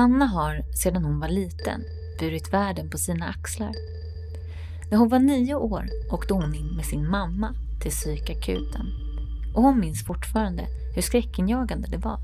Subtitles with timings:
[0.00, 1.84] Anna har sedan hon var liten
[2.18, 3.72] burit världen på sina axlar.
[4.90, 8.86] När hon var nio år åkte hon in med sin mamma till psykakuten
[9.54, 12.18] och hon minns fortfarande hur skräckinjagande det var.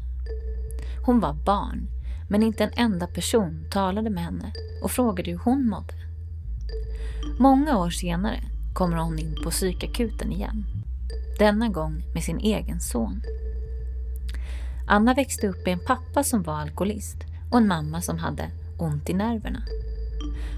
[1.07, 1.89] Hon var barn,
[2.29, 4.53] men inte en enda person talade med henne
[4.83, 5.95] och frågade hur hon mådde.
[7.39, 8.41] Många år senare
[8.75, 10.65] kommer hon in på psykakuten igen.
[11.39, 13.23] Denna gång med sin egen son.
[14.87, 19.11] Anna växte upp med en pappa som var alkoholist och en mamma som hade ont
[19.11, 19.63] i nerverna.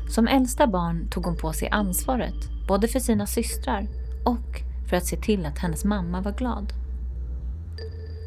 [0.08, 3.86] Som äldsta barn tog hon på sig ansvaret både för sina systrar
[4.24, 6.72] och för att se till att hennes mamma var glad.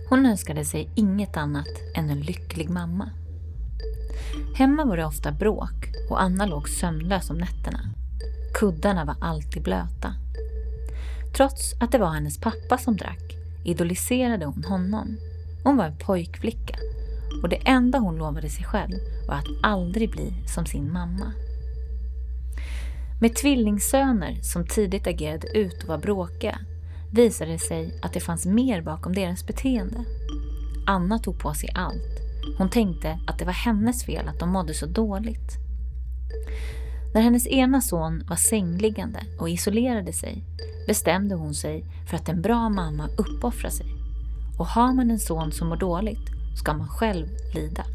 [0.10, 3.10] Hon önskade sig inget annat än en lycklig mamma.
[4.56, 7.80] Hemma var det ofta bråk och Anna låg sömnlös om nätterna.
[8.54, 10.14] Kuddarna var alltid blöta.
[11.38, 15.18] Trots att det var hennes pappa som drack idoliserade hon honom.
[15.64, 16.76] Hon var en pojkflicka
[17.44, 21.34] och det enda hon lovade sig själv var att aldrig bli som sin mamma.
[23.22, 26.60] Med tvillingsöner som tidigt agerade ut och var bråkiga
[27.12, 30.06] visade det sig att det fanns mer bakom deras beteende.
[30.88, 32.22] Anna tog på sig allt.
[32.58, 35.58] Hon tänkte att det var hennes fel att de mådde så dåligt.
[37.14, 40.44] När hennes ena son var sängliggande och isolerade sig
[40.88, 43.88] bestämde hon sig för att en bra mamma uppoffrar sig.
[44.58, 47.86] Och har man en son som mår dåligt ska man själv lida.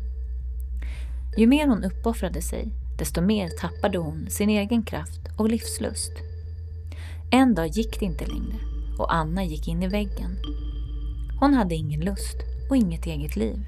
[1.37, 2.69] Ju mer hon uppoffrade sig,
[2.99, 6.13] desto mer tappade hon sin egen kraft och livslust.
[7.31, 8.57] En dag gick det inte längre
[8.99, 10.37] och Anna gick in i väggen.
[11.41, 12.37] Hon hade ingen lust
[12.71, 13.67] och inget eget liv.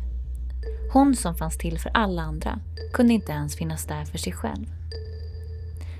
[0.93, 2.61] Hon som fanns till för alla andra
[2.93, 4.67] kunde inte ens finnas där för sig själv.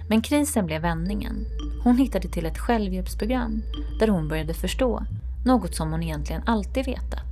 [0.09, 1.47] Men krisen blev vändningen.
[1.85, 3.63] Hon hittade till ett självhjälpsprogram
[3.99, 5.05] där hon började förstå
[5.45, 7.28] något som hon egentligen alltid vetat.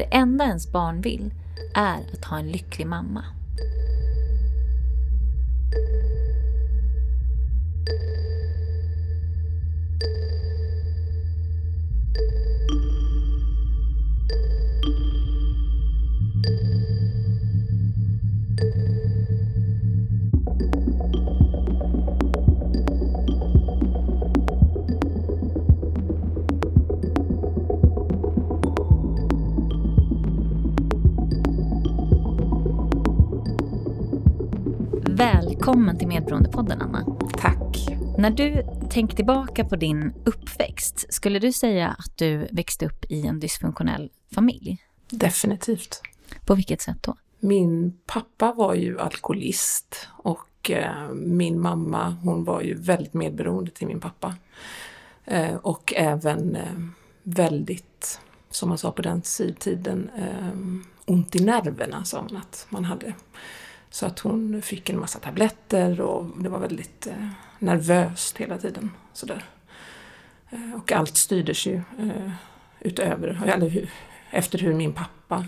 [0.00, 1.34] Det enda ens barn vill
[1.74, 3.24] är att ha en lycklig mamma.
[36.10, 37.04] Medberoendepodden, Anna.
[37.38, 37.88] Tack.
[38.18, 43.26] När du tänker tillbaka på din uppväxt, skulle du säga att du växte upp i
[43.26, 44.78] en dysfunktionell familj?
[45.10, 46.02] Definitivt.
[46.46, 47.16] På vilket sätt då?
[47.40, 53.86] Min pappa var ju alkoholist och eh, min mamma hon var ju väldigt medberoende till
[53.86, 54.34] min pappa.
[55.24, 56.78] Eh, och även eh,
[57.22, 59.22] väldigt, som man sa på den
[59.58, 60.10] tiden,
[61.06, 63.14] ont i nerverna sa man att man hade.
[63.90, 67.28] Så att hon fick en massa tabletter och det var väldigt eh,
[67.58, 68.90] nervöst hela tiden.
[69.12, 69.44] Sådär.
[70.50, 72.30] Eh, och allt styrdes ju eh,
[72.80, 73.90] utöver, eller hur,
[74.30, 75.44] efter hur min pappa,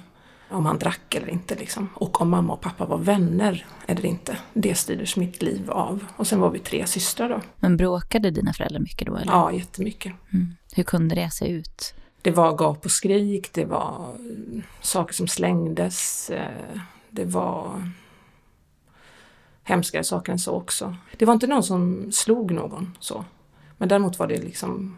[0.49, 1.89] om han drack eller inte liksom.
[1.95, 4.37] Och om mamma och pappa var vänner eller inte.
[4.55, 6.07] Det styrdes mitt liv av.
[6.17, 7.41] Och sen var vi tre systrar då.
[7.57, 9.17] Men bråkade dina föräldrar mycket då?
[9.17, 9.33] Eller?
[9.33, 10.13] Ja, jättemycket.
[10.33, 10.57] Mm.
[10.73, 11.95] Hur kunde det se ut?
[12.23, 14.17] Det var gap och skrik, det var
[14.81, 16.31] saker som slängdes,
[17.11, 17.91] det var
[19.63, 20.97] hemskare saker än så också.
[21.17, 23.25] Det var inte någon som slog någon så.
[23.79, 24.97] Men däremot var det liksom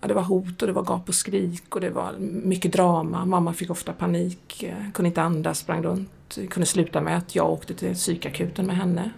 [0.00, 3.24] ja, det var hot och det var gap och skrik och det var mycket drama.
[3.24, 6.10] Mamma fick ofta panik, eh, kunde inte andas, sprang runt.
[6.34, 9.10] Det kunde sluta med att jag åkte till psykakuten med henne.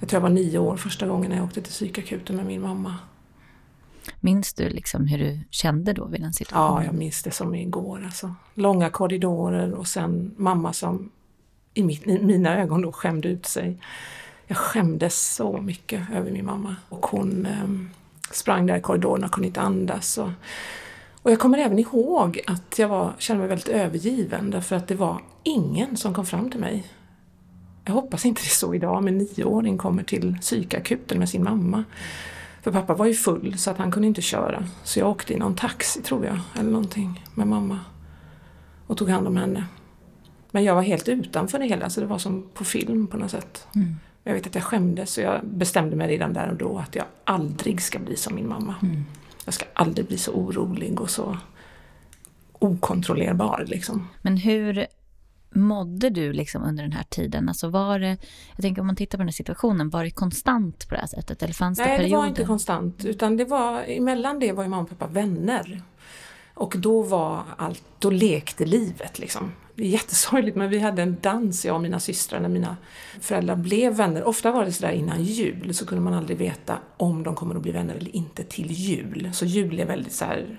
[0.00, 2.94] Jag tror jag var nio år första gången jag åkte till psykakuten med min mamma.
[4.20, 6.82] Minns du liksom hur du kände då vid den situationen?
[6.82, 8.02] Ja, jag minns det som igår.
[8.04, 8.34] Alltså.
[8.54, 11.10] Långa korridorer och sen mamma som
[11.74, 13.78] i, mitt, i mina ögon då skämde ut sig.
[14.46, 16.76] Jag skämdes så mycket över min mamma.
[16.88, 20.18] Och hon eh, sprang där i korridoren och kunde inte andas.
[20.18, 20.30] Och,
[21.22, 24.94] och jag kommer även ihåg att jag var, kände mig väldigt övergiven därför att det
[24.94, 26.84] var ingen som kom fram till mig.
[27.84, 31.84] Jag hoppas inte det är så idag, men nioåring kommer till psykakuten med sin mamma.
[32.62, 34.64] För pappa var ju full så att han kunde inte köra.
[34.84, 37.80] Så jag åkte i någon taxi tror jag, eller någonting, med mamma.
[38.86, 39.64] Och tog hand om henne.
[40.54, 43.30] Men jag var helt utanför det hela så det var som på film på något
[43.30, 43.66] sätt.
[43.74, 43.96] Mm.
[44.24, 47.04] Jag vet att jag skämdes så jag bestämde mig redan där och då att jag
[47.24, 48.74] aldrig ska bli som min mamma.
[48.82, 49.04] Mm.
[49.44, 51.38] Jag ska aldrig bli så orolig och så
[52.52, 54.08] okontrollerbar liksom.
[54.22, 54.86] Men hur
[55.50, 57.48] mådde du liksom under den här tiden?
[57.48, 58.16] Alltså var det,
[58.56, 61.06] jag tänker om man tittar på den här situationen, var det konstant på det här
[61.06, 61.42] sättet?
[61.42, 62.10] Eller fanns Nej, det perioder?
[62.10, 63.04] det var inte konstant.
[63.04, 65.82] Utan det var, emellan det var ju mamma och pappa vänner.
[66.54, 71.16] Och då var allt, då lekte livet liksom det är jättesorgligt men vi hade en
[71.20, 72.76] dans, jag och mina systrar, när mina
[73.20, 74.24] föräldrar blev vänner.
[74.24, 77.62] Ofta var det sådär innan jul så kunde man aldrig veta om de kommer att
[77.62, 79.30] bli vänner eller inte till jul.
[79.32, 80.58] Så jul är väldigt så här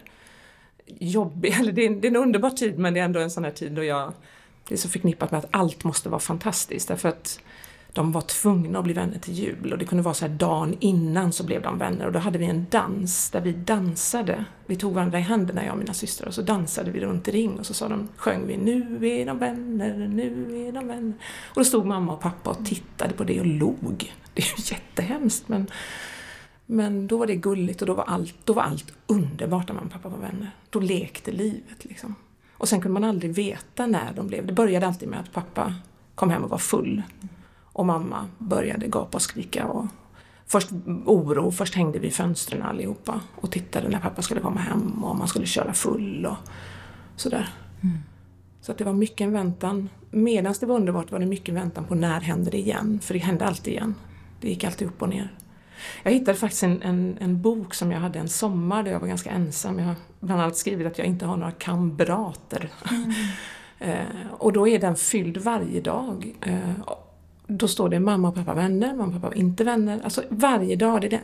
[0.87, 3.43] jobbig, eller det är, det är en underbar tid men det är ändå en sån
[3.43, 4.13] här tid då jag
[4.67, 7.39] det är så förknippat med att allt måste vara fantastiskt därför att
[7.95, 10.77] de var tvungna att bli vänner till jul och det kunde vara så här dagen
[10.79, 14.45] innan så blev de vänner och då hade vi en dans där vi dansade.
[14.65, 17.31] Vi tog varandra i händerna jag och mina systrar och så dansade vi runt i
[17.31, 21.13] ring och så sa de, sjöng vi Nu är de vänner, nu är de vänner.
[21.49, 24.13] Och då stod mamma och pappa och tittade på det och log.
[24.33, 25.67] Det är ju jättehemskt men
[26.65, 29.87] men då var det gulligt och då var allt, då var allt underbart när mamma
[29.87, 30.51] och pappa var vänner.
[30.69, 32.15] Då lekte livet liksom.
[32.51, 34.45] Och sen kunde man aldrig veta när de blev.
[34.45, 35.75] Det började alltid med att pappa
[36.15, 37.03] kom hem och var full.
[37.75, 39.67] Och mamma började gapa och skrika.
[39.67, 39.85] Och
[40.47, 40.69] först
[41.05, 45.11] oro, först hängde vi i fönstren allihopa och tittade när pappa skulle komma hem och
[45.11, 46.37] om han skulle köra full och
[47.15, 47.49] sådär.
[47.83, 47.97] Mm.
[48.61, 49.89] Så att det var mycket en väntan.
[50.11, 52.99] Medan det var underbart var det mycket väntan på när händer det igen?
[53.03, 53.95] För det hände alltid igen.
[54.41, 55.33] Det gick alltid upp och ner.
[56.03, 59.07] Jag hittade faktiskt en, en, en, bok som jag hade en sommar där jag var
[59.07, 59.79] ganska ensam.
[59.79, 62.69] Jag har bland annat skrivit att jag inte har några kambrater.
[62.91, 63.11] Mm.
[63.79, 66.35] eh, och då är den fylld varje dag.
[66.41, 66.71] Eh,
[67.47, 70.01] då står det mamma och pappa vänner, mamma och pappa inte vänner.
[70.03, 71.21] Alltså varje dag, det är det,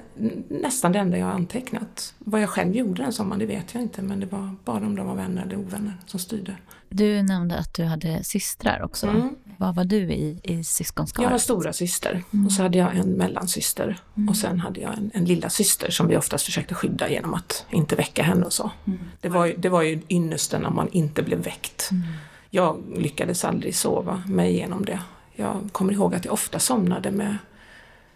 [0.47, 2.13] nästan det enda jag har antecknat.
[2.19, 4.01] Vad jag själv gjorde den sommaren, det vet jag inte.
[4.01, 6.55] Men det var bara om de var vänner eller ovänner som styrde.
[6.89, 9.07] Du nämnde att du hade systrar också.
[9.07, 9.35] Mm.
[9.57, 11.23] Vad var du i, i syskonskaret?
[11.23, 12.45] Jag var stora syster mm.
[12.45, 14.29] och så hade jag en mellansyster mm.
[14.29, 17.65] och sen hade jag en, en lilla syster som vi oftast försökte skydda genom att
[17.69, 18.71] inte väcka henne och så.
[18.87, 18.99] Mm.
[19.21, 21.91] Det, var, det var ju ynnesten när man inte blev väckt.
[21.91, 22.03] Mm.
[22.49, 24.99] Jag lyckades aldrig sova mig igenom det.
[25.41, 27.37] Jag kommer ihåg att jag ofta somnade med,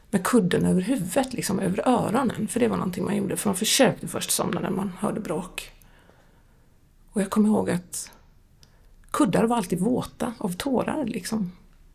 [0.09, 2.47] med kudden över huvudet, liksom över öronen.
[2.47, 5.71] För det var någonting man gjorde, för man försökte först somna när man hörde bråk.
[7.11, 8.11] Och jag kommer ihåg att
[9.11, 11.51] kuddar var alltid våta av tårar liksom.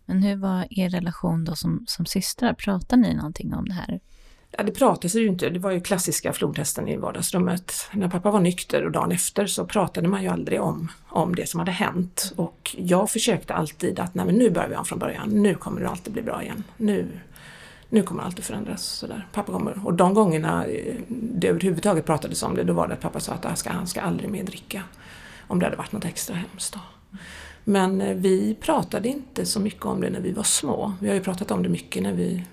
[0.06, 2.54] Men hur var er relation då som, som systrar?
[2.54, 4.00] Pratade ni någonting om det här?
[4.56, 5.50] Ja, det pratades ju inte.
[5.50, 7.72] Det var ju klassiska flodhästen i vardagsrummet.
[7.92, 11.48] När pappa var nykter och dagen efter så pratade man ju aldrig om, om det
[11.48, 12.32] som hade hänt.
[12.36, 15.28] Och jag försökte alltid att, nej men nu börjar vi om från början.
[15.28, 16.64] Nu kommer det alltid bli bra igen.
[16.76, 17.08] Nu,
[17.88, 18.82] nu kommer allt att förändras.
[18.84, 19.26] Sådär.
[19.32, 19.86] Pappa kommer.
[19.86, 23.32] Och de gångerna eh, det överhuvudtaget pratades om det, då var det att pappa sa
[23.32, 24.82] att ah, ska, han ska aldrig mer dricka.
[25.46, 26.80] Om det hade varit något extra hemskt då.
[27.70, 30.92] Men eh, vi pratade inte så mycket om det när vi var små.
[31.00, 32.44] Vi har ju pratat om det mycket när vi,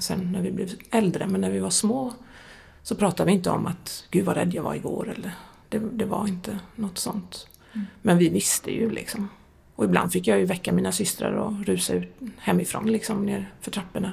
[0.00, 2.12] sen när vi blev äldre, men när vi var små
[2.82, 5.32] så pratade vi inte om att Gud vad rädd jag var igår eller
[5.68, 7.46] det, det var inte något sånt.
[7.72, 7.86] Mm.
[8.02, 9.28] Men vi visste ju liksom.
[9.74, 13.70] Och ibland fick jag ju väcka mina systrar och rusa ut hemifrån liksom ner för
[13.70, 14.12] trapporna.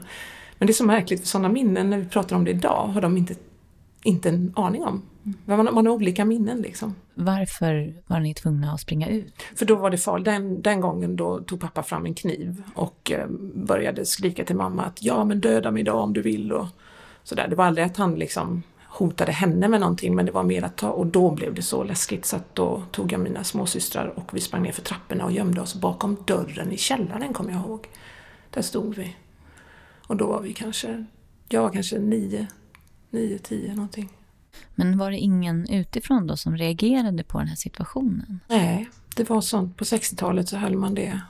[0.58, 3.02] Men det är så märkligt, för sådana minnen när vi pratar om det idag har
[3.02, 3.36] de inte,
[4.04, 5.02] inte en aning om.
[5.46, 6.96] Man, man har olika minnen liksom.
[7.14, 9.34] Varför var ni tvungna att springa ut?
[9.56, 10.26] För då var det farligt.
[10.26, 14.84] Den, den gången då tog pappa fram en kniv och eh, började skrika till mamma
[14.84, 16.68] att ja men döda mig idag om du vill och
[17.24, 17.48] sådär.
[17.48, 18.64] Det var aldrig att han liksom
[18.94, 21.84] hotade henne med någonting men det var mer att ta och då blev det så
[21.84, 25.32] läskigt så att då tog jag mina småsystrar och vi sprang ner för trapporna och
[25.32, 27.88] gömde oss bakom dörren i källaren kommer jag ihåg.
[28.50, 29.16] Där stod vi.
[30.08, 31.06] Och då var vi kanske,
[31.50, 32.48] jag var kanske nio,
[33.14, 34.10] nio, tio någonting.
[34.76, 38.40] Men var det ingen utifrån då som reagerade på den här situationen?
[38.48, 39.78] Nej, det var sånt.
[39.78, 41.22] På 60-talet så höll man det.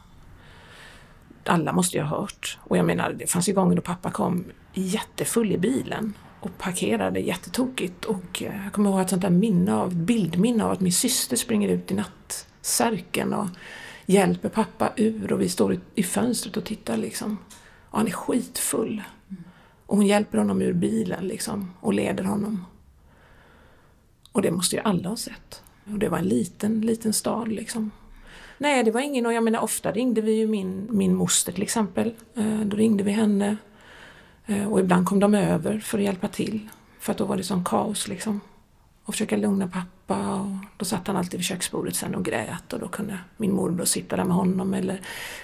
[1.45, 2.57] Alla måste ju ha hört.
[2.61, 7.19] Och jag menar, det fanns ju gånger då pappa kom jättefull i bilen och parkerade
[7.19, 8.05] jättetokigt.
[8.05, 11.35] Och eh, jag kommer ihåg ett sånt där minne av, bildminne av att min syster
[11.35, 13.47] springer ut i nattsärken och
[14.05, 17.37] hjälper pappa ur och vi står i fönstret och tittar liksom.
[17.89, 19.01] Och han är skitfull.
[19.93, 22.65] Och hon hjälper honom ur bilen liksom och leder honom.
[24.31, 25.63] Och det måste ju alla ha sett.
[25.91, 27.91] Och det var en liten, liten stad liksom.
[28.57, 31.63] Nej, det var ingen, och jag menar ofta ringde vi ju min, min moster till
[31.63, 32.13] exempel.
[32.35, 33.57] Eh, då ringde vi henne.
[34.45, 36.69] Eh, och ibland kom de över för att hjälpa till.
[36.99, 38.41] För att då var det sån kaos liksom.
[39.05, 39.87] Och försöka lugna pappa.
[40.13, 43.85] Och då satt han alltid vid köksbordet sen och grät och då kunde min morbror
[43.85, 44.73] sitta där med honom.
[44.73, 45.01] Eller...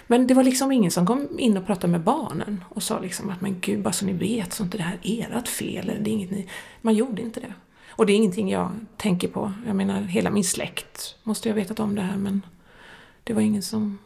[0.08, 3.30] Men det var liksom ingen som kom in och pratade med barnen och sa liksom
[3.30, 5.90] att men gud, bara så ni vet så är inte det här ert fel.
[5.90, 6.48] Eller det är inget ni...
[6.82, 7.54] Man gjorde inte det.
[7.90, 9.54] Och det är ingenting jag tänker på.
[9.66, 12.42] Jag menar, hela min släkt måste jag ha vetat om det här men
[13.24, 13.98] det var ingen som...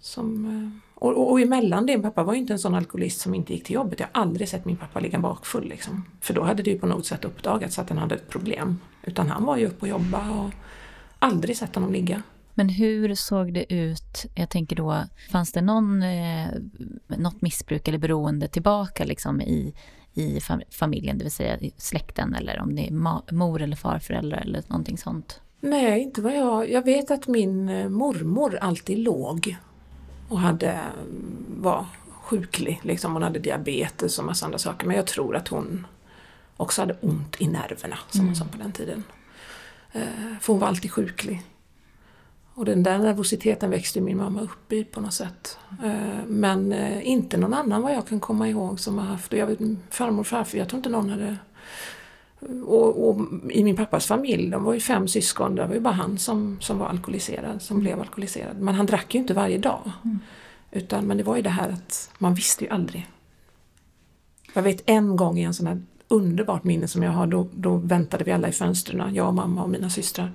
[0.00, 3.34] som eh, och, och, och emellan det, pappa var ju inte en sån alkoholist som
[3.34, 4.00] inte gick till jobbet.
[4.00, 6.04] Jag har aldrig sett min pappa ligga bakfull liksom.
[6.20, 8.78] För då hade det ju på något sätt uppdagats att han hade ett problem.
[9.02, 10.50] Utan han var ju uppe och jobba och
[11.18, 12.22] aldrig sett honom ligga.
[12.54, 14.26] Men hur såg det ut?
[14.34, 16.48] Jag tänker då, fanns det någon, eh,
[17.06, 19.74] något missbruk eller beroende tillbaka liksom i,
[20.14, 20.40] i
[20.70, 25.40] familjen, det vill säga släkten eller om det är mor eller farföräldrar eller någonting sånt?
[25.60, 26.70] Nej, inte vad jag...
[26.70, 29.56] Jag vet att min eh, mormor alltid låg
[30.30, 32.80] och hade, mm, var sjuklig.
[32.82, 33.12] Liksom.
[33.12, 34.86] Hon hade diabetes och massa andra saker.
[34.86, 35.86] Men jag tror att hon
[36.56, 39.04] också hade ont i nerverna, som man sa på den tiden.
[39.92, 40.02] Eh,
[40.40, 41.42] för hon var alltid sjuklig.
[42.54, 45.58] Och den där nervositeten växte min mamma upp i på något sätt.
[45.84, 49.38] Eh, men eh, inte någon annan vad jag kan komma ihåg som har haft, och
[49.38, 49.58] jag vet
[49.90, 51.36] farmor och farfar, jag tror inte någon hade
[52.64, 53.20] och, och,
[53.50, 56.56] i min pappas familj, de var ju fem syskon, det var ju bara han som,
[56.60, 58.60] som var alkoholiserad, som blev alkoholiserad.
[58.60, 59.90] Men han drack ju inte varje dag.
[60.04, 60.18] Mm.
[60.70, 63.08] Utan, men det var ju det här att man visste ju aldrig.
[64.54, 67.76] Jag vet en gång i en sån här underbart minne som jag har, då, då
[67.76, 70.32] väntade vi alla i fönstren, jag och mamma och mina systrar.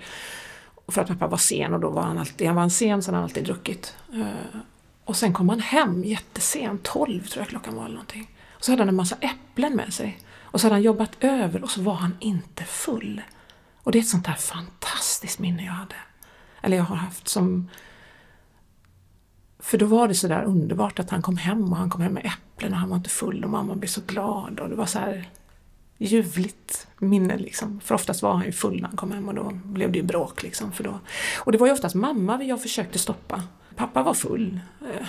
[0.88, 3.12] För att pappa var sen och då var han alltid, han var en sen så
[3.12, 3.96] han alltid druckit.
[4.14, 4.26] Uh,
[5.04, 8.30] och sen kom han hem jättesent, 12 tror jag klockan var eller någonting.
[8.54, 10.20] Och så hade han en massa äpplen med sig.
[10.56, 13.22] Och så hade han jobbat över och så var han inte full.
[13.84, 15.96] Och det är ett sånt här fantastiskt minne jag hade.
[16.62, 17.70] Eller jag har haft som...
[19.60, 22.14] För då var det så där underbart att han kom hem och han kom hem
[22.14, 24.86] med äpplen och han var inte full och mamma blev så glad och det var
[24.86, 25.30] så här
[25.98, 27.80] ljuvligt minne liksom.
[27.80, 30.04] För oftast var han ju full när han kom hem och då blev det ju
[30.04, 30.72] bråk liksom.
[30.72, 31.00] För då.
[31.40, 33.44] Och det var ju oftast mamma jag försökte stoppa.
[33.76, 34.60] Pappa var full.
[34.82, 35.08] Eh,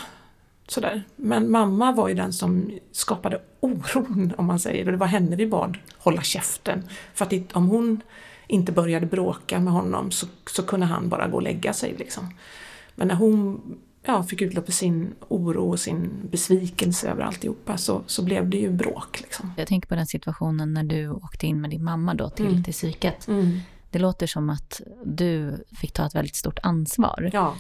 [0.69, 1.03] Sådär.
[1.17, 5.37] Men mamma var ju den som skapade oron om man säger och det var henne
[5.37, 6.83] vi bad hålla käften.
[7.15, 8.01] För att om hon
[8.47, 12.35] inte började bråka med honom så, så kunde han bara gå och lägga sig liksom.
[12.95, 13.61] Men när hon
[14.07, 18.57] ja, fick utlopp för sin oro och sin besvikelse över alltihopa så, så blev det
[18.57, 19.21] ju bråk.
[19.21, 19.53] Liksom.
[19.57, 22.65] Jag tänker på den situationen när du åkte in med din mamma då till, mm.
[22.65, 23.29] till psyket.
[23.29, 23.61] Mm.
[23.91, 27.31] Det låter som att du fick ta ett väldigt stort ansvar.
[27.33, 27.55] Ja.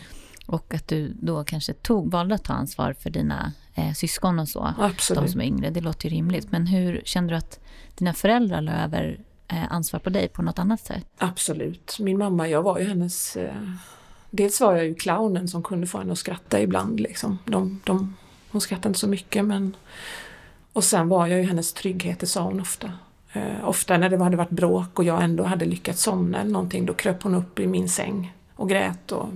[0.46, 4.48] Och att du då kanske tog, valde att ta ansvar för dina eh, syskon och
[4.48, 4.74] så.
[4.78, 5.22] Absolut.
[5.22, 6.52] De som är yngre, det låter ju rimligt.
[6.52, 7.60] Men hur kände du att
[7.94, 11.06] dina föräldrar la över eh, ansvar på dig på något annat sätt?
[11.18, 11.96] Absolut.
[12.00, 13.54] Min mamma, jag var ju hennes eh
[14.36, 17.00] dels var jag ju clownen som kunde få henne att skratta ibland.
[17.00, 17.38] Liksom.
[17.44, 18.16] De, de,
[18.50, 19.76] hon skrattade inte så mycket men...
[20.72, 22.92] Och sen var jag ju hennes trygghet, det sa hon ofta.
[23.32, 26.86] Eh, ofta när det hade varit bråk och jag ändå hade lyckats somna eller någonting,
[26.86, 29.28] då kröp hon upp i min säng och grät och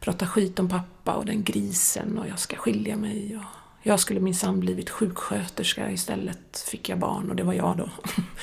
[0.00, 3.36] pratade skit om pappa och den grisen och jag ska skilja mig.
[3.36, 3.42] Och
[3.82, 7.88] jag skulle minsann blivit sjuksköterska istället fick jag barn och det var jag då.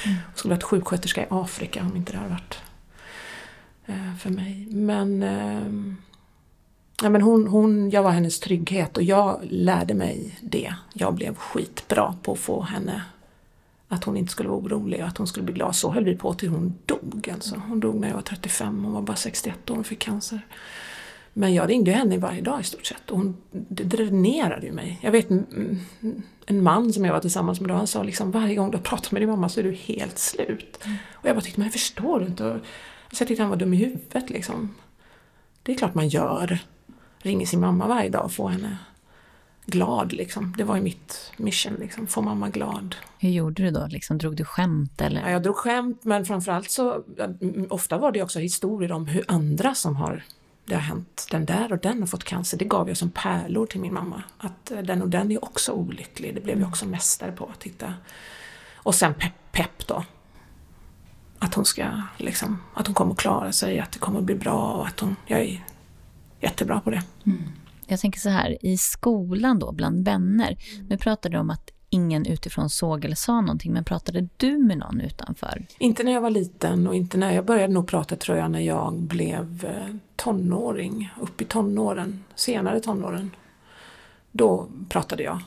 [0.05, 0.17] Mm.
[0.35, 2.57] skulle varit sjuksköterska i Afrika om inte det hade varit
[3.87, 4.67] Eh, för mig.
[4.71, 5.93] Men, eh,
[7.01, 10.73] ja, men hon, hon, jag var hennes trygghet och jag lärde mig det.
[10.93, 13.03] Jag blev skitbra på att få henne
[13.87, 15.75] att hon inte skulle vara orolig och att hon skulle bli glad.
[15.75, 17.29] Så höll vi på till hon dog.
[17.33, 17.61] Alltså.
[17.67, 20.41] Hon dog när jag var 35, hon var bara 61 år och fick cancer.
[21.38, 23.38] Men jag ringde henne varje dag i stort sett och hon,
[23.70, 25.00] dränerade ju mig.
[25.01, 25.29] Jag vet
[26.46, 29.10] en man som jag var tillsammans med då, han sa liksom varje gång du pratar
[29.12, 30.79] med din mamma så är du helt slut.
[30.86, 30.98] Mm.
[31.13, 32.60] Och jag bara tyckte, men jag förstår inte.
[33.12, 34.75] Så jag tyckte han var dum i huvudet liksom.
[35.63, 36.60] Det är klart man gör.
[37.20, 38.77] Ringer sin mamma varje dag och får henne
[39.65, 40.53] glad liksom.
[40.58, 42.96] Det var ju mitt mission liksom, få mamma glad.
[43.20, 43.88] Hur gjorde du då?
[43.89, 45.22] Liksom, drog du skämt eller?
[45.22, 47.03] Ja, jag drog skämt men framförallt så,
[47.70, 50.24] ofta var det också historier om hur andra som har
[50.67, 52.57] det har hänt, den där och den har fått cancer.
[52.57, 54.24] Det gav jag som pärlor till min mamma.
[54.38, 56.36] Att eh, den och den är också olycklig.
[56.36, 57.93] Det blev jag också mästare på att titta.
[58.75, 60.03] Och sen pepp, pepp då
[61.39, 64.36] att hon ska liksom, att hon kommer att klara sig, att det kommer att bli
[64.36, 65.65] bra och att hon, jag är
[66.41, 67.03] jättebra på det.
[67.25, 67.43] Mm.
[67.88, 70.57] Jag tänker så här, i skolan då, bland vänner,
[70.89, 74.77] nu pratade du om att ingen utifrån såg eller sa någonting, men pratade du med
[74.77, 75.65] någon utanför?
[75.77, 78.60] Inte när jag var liten och inte när jag började nog prata tror jag när
[78.60, 83.32] jag blev eh, tonåring, upp i tonåren, senare tonåren.
[84.32, 85.39] Då pratade jag.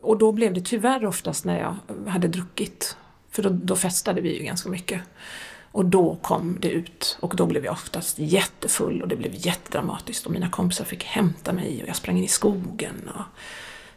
[0.00, 1.76] Och då blev det tyvärr oftast när jag
[2.10, 2.96] hade druckit
[3.30, 5.02] för då, då festade vi ju ganska mycket.
[5.72, 10.26] Och då kom det ut och då blev jag oftast jättefull och det blev jättedramatiskt
[10.26, 13.10] och mina kompisar fick hämta mig och jag sprang in i skogen.
[13.14, 13.22] Och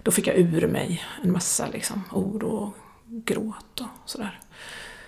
[0.03, 2.74] då fick jag ur mig en massa liksom, oro och
[3.25, 4.39] gråt och sådär.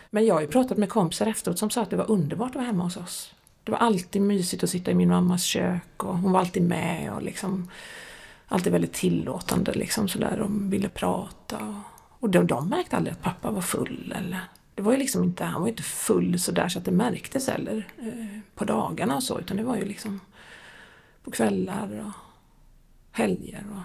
[0.10, 2.56] Men jag har ju pratat med kompisar efteråt som sa att det var underbart att
[2.56, 3.34] vara hemma hos oss.
[3.64, 7.14] Det var alltid mysigt att sitta i min mammas kök och hon var alltid med
[7.14, 7.70] och liksom
[8.48, 11.58] alltid väldigt tillåtande liksom sådär och ville prata.
[11.58, 14.14] Och och de, de märkte aldrig att pappa var full.
[14.18, 14.40] Eller,
[14.76, 17.48] det var ju liksom inte, han var ju inte full sådär så att det märktes
[17.48, 20.20] heller eh, på dagarna och så utan det var ju liksom
[21.24, 22.12] på kvällar och
[23.12, 23.66] helger.
[23.72, 23.82] Och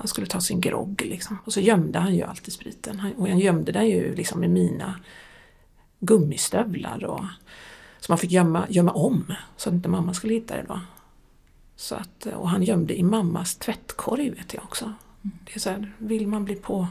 [0.00, 1.38] han skulle ta sin grogg liksom.
[1.44, 2.98] Och så gömde han ju alltid spriten.
[2.98, 5.00] Han, och han gömde den ju liksom i mina
[6.00, 7.04] gummistövlar.
[7.04, 7.24] Och,
[8.00, 10.80] så man fick gömma, gömma om så att inte mamma skulle hitta det då.
[11.76, 14.92] Så att, och han gömde i mammas tvättkorg vet jag också.
[15.22, 16.88] Det är så här, vill man bli på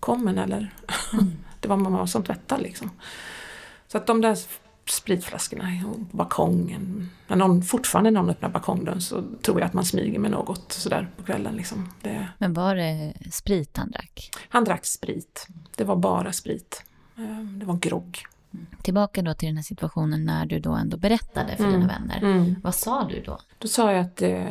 [0.00, 0.74] kommen eller
[1.12, 1.32] mm.
[1.60, 2.90] det var mamma som tvättade liksom.
[3.88, 4.38] Så att de där
[4.90, 5.70] spritflaskorna
[6.10, 7.10] på balkongen.
[7.28, 11.08] När någon, fortfarande någon öppnar balkongdörren så tror jag att man smyger med något sådär
[11.16, 11.54] på kvällen.
[11.56, 11.92] Liksom.
[12.02, 12.28] Det...
[12.38, 14.30] Men var det sprit han drack?
[14.48, 15.46] Han drack sprit.
[15.76, 16.84] Det var bara sprit.
[17.18, 18.18] Eh, det var grogg.
[18.82, 21.80] Tillbaka då till den här situationen när du då ändå berättade för Mm.
[21.80, 22.18] dina vänner.
[22.18, 22.56] Mm.
[22.62, 23.38] Vad sa du då?
[23.58, 24.48] Då sa jag att eh,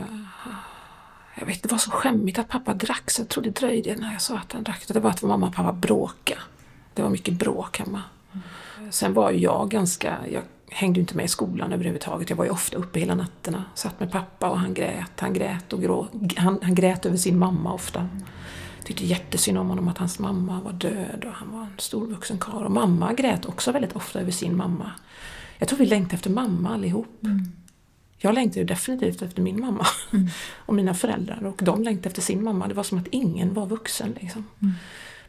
[1.40, 4.12] jag vet, det var så skämmigt att pappa drack så jag tror det dröjde när
[4.12, 4.88] jag sa att han drack.
[4.88, 6.40] Det var att mamma och pappa bråkade.
[6.94, 8.02] Det var mycket bråk hemma.
[8.90, 12.30] Sen var jag ganska, jag hängde inte med i skolan överhuvudtaget.
[12.30, 13.64] Jag var ju ofta uppe hela nätterna.
[13.76, 17.40] Satt med pappa och han grät, han grät och grå, han, han grät över sin
[17.40, 18.10] mamma ofta.
[18.84, 22.38] Tyckte jättesynd om honom att hans mamma var död och han var en stor vuxen
[22.38, 22.66] karl.
[22.66, 24.92] Och mamma grät också väldigt ofta över sin mamma.
[25.58, 27.20] Jag tror vi längtade efter mamma allihop.
[28.18, 29.86] Jag längtade definitivt efter min mamma
[30.56, 32.68] och mina föräldrar och de längtade efter sin mamma.
[32.68, 34.16] Det var som att ingen var vuxen.
[34.22, 34.46] Liksom.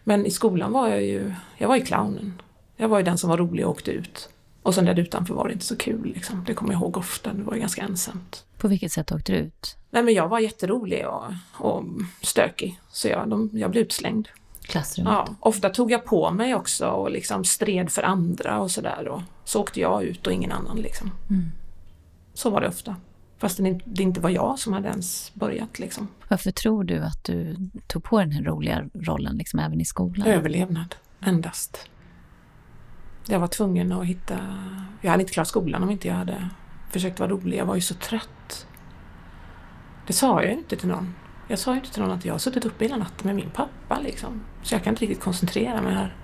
[0.04, 2.42] Men i skolan var jag ju, jag var ju clownen.
[2.76, 4.28] Jag var ju den som var rolig och åkte ut.
[4.62, 6.12] Och sen där utanför var det inte så kul.
[6.14, 6.44] Liksom.
[6.46, 8.44] Det kommer jag ihåg ofta, det var ju ganska ensamt.
[8.58, 9.76] På vilket sätt åkte du ut?
[9.90, 11.84] Nej men jag var jätterolig och, och
[12.22, 12.80] stökig.
[12.88, 14.28] Så jag, de, jag blev utslängd.
[14.62, 15.12] Klassrummet?
[15.12, 19.22] Ja, ofta tog jag på mig också och liksom stred för andra och sådär.
[19.44, 20.76] Så åkte jag ut och ingen annan.
[20.76, 21.10] Liksom.
[21.30, 21.44] Mm.
[22.34, 22.96] Så var det ofta.
[23.38, 25.78] Fast det det inte var jag som hade ens börjat.
[25.78, 26.08] Liksom.
[26.28, 27.56] Varför tror du att du
[27.86, 30.26] tog på den här roliga rollen liksom även i skolan?
[30.26, 31.88] Överlevnad, endast.
[33.28, 34.38] Jag var tvungen att hitta...
[35.00, 36.48] Jag hade inte klarat skolan om inte jag hade
[36.90, 37.58] försökt vara rolig.
[37.58, 38.66] Jag var ju så trött.
[40.06, 41.14] Det sa jag ju inte till någon.
[41.48, 43.50] Jag sa ju inte till någon att jag har suttit uppe hela natten med min
[43.50, 44.00] pappa.
[44.00, 44.40] Liksom.
[44.62, 46.16] Så jag kan inte riktigt koncentrera mig här.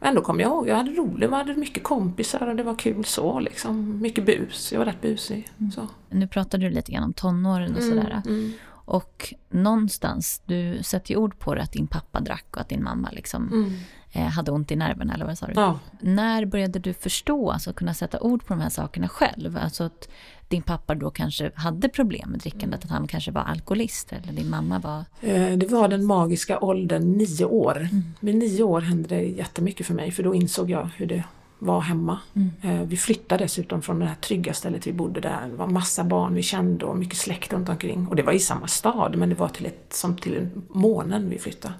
[0.00, 2.74] Men ändå kom jag ihåg, jag hade roligt, jag hade mycket kompisar och det var
[2.74, 3.40] kul så.
[3.40, 4.00] Liksom.
[4.00, 5.48] Mycket bus, jag var rätt busig.
[5.74, 5.88] Så.
[6.08, 8.22] Nu pratade du lite grann om tonåren och sådär.
[8.26, 8.52] mm.
[8.84, 12.84] Och någonstans, du sätter ju ord på det att din pappa drack och att din
[12.84, 13.72] mamma liksom Mm.
[14.12, 15.52] Eh, hade ont i nerverna eller vad sa du?
[15.56, 15.78] Ja.
[16.00, 19.56] När började du förstå, alltså kunna sätta ord på de här sakerna själv?
[19.62, 20.08] Alltså att
[20.48, 24.50] din pappa då kanske hade problem med drickandet, att han kanske var alkoholist eller din
[24.50, 25.04] mamma var...
[25.30, 27.88] Eh, Det var den magiska åldern nio år.
[28.20, 31.24] Vid nio år hände det jättemycket för mig för då insåg jag hur det
[31.58, 32.18] var hemma.
[32.62, 35.48] Eh, Vi flyttade dessutom från det här trygga stället vi bodde där.
[35.50, 38.06] Det var massa barn vi kände och mycket släkt runt omkring.
[38.06, 41.30] Och det var i samma stad men det var till ett, som till en månen
[41.30, 41.74] vi flyttade.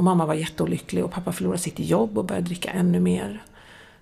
[0.00, 3.42] Och mamma var jätteolycklig och pappa förlorade sitt jobb och började dricka ännu mer.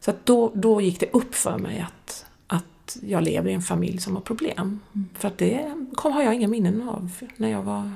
[0.01, 3.99] Så då, då gick det upp för mig att, att jag lever i en familj
[3.99, 4.81] som har problem.
[5.15, 7.93] För att det kom, har jag inga minnen av när jag var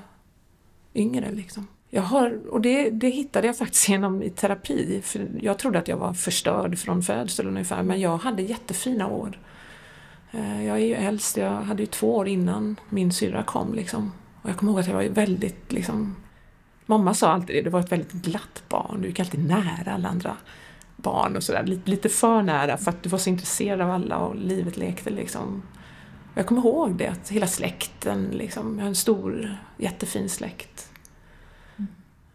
[0.94, 1.32] yngre.
[1.32, 1.66] Liksom.
[1.90, 5.00] Jag har, och det, det hittade jag faktiskt genom i terapi.
[5.04, 9.38] För jag trodde att jag var förstörd från födseln ungefär, men jag hade jättefina år.
[10.30, 13.74] Eh, Jag är ju äldst, jag hade ju två år innan min syrra kom.
[13.74, 14.12] Liksom.
[14.42, 16.16] Och jag kommer ihåg att jag var väldigt liksom,
[16.92, 20.08] Mamma sa alltid det, du var ett väldigt glatt barn, du gick alltid nära alla
[20.08, 20.36] andra
[20.96, 21.66] barn och sådär.
[21.66, 25.10] Lite, lite för nära för att du var så intresserad av alla och livet lekte
[25.10, 25.62] liksom.
[26.34, 30.88] Jag kommer ihåg det, att hela släkten, liksom, jag har en stor jättefin släkt.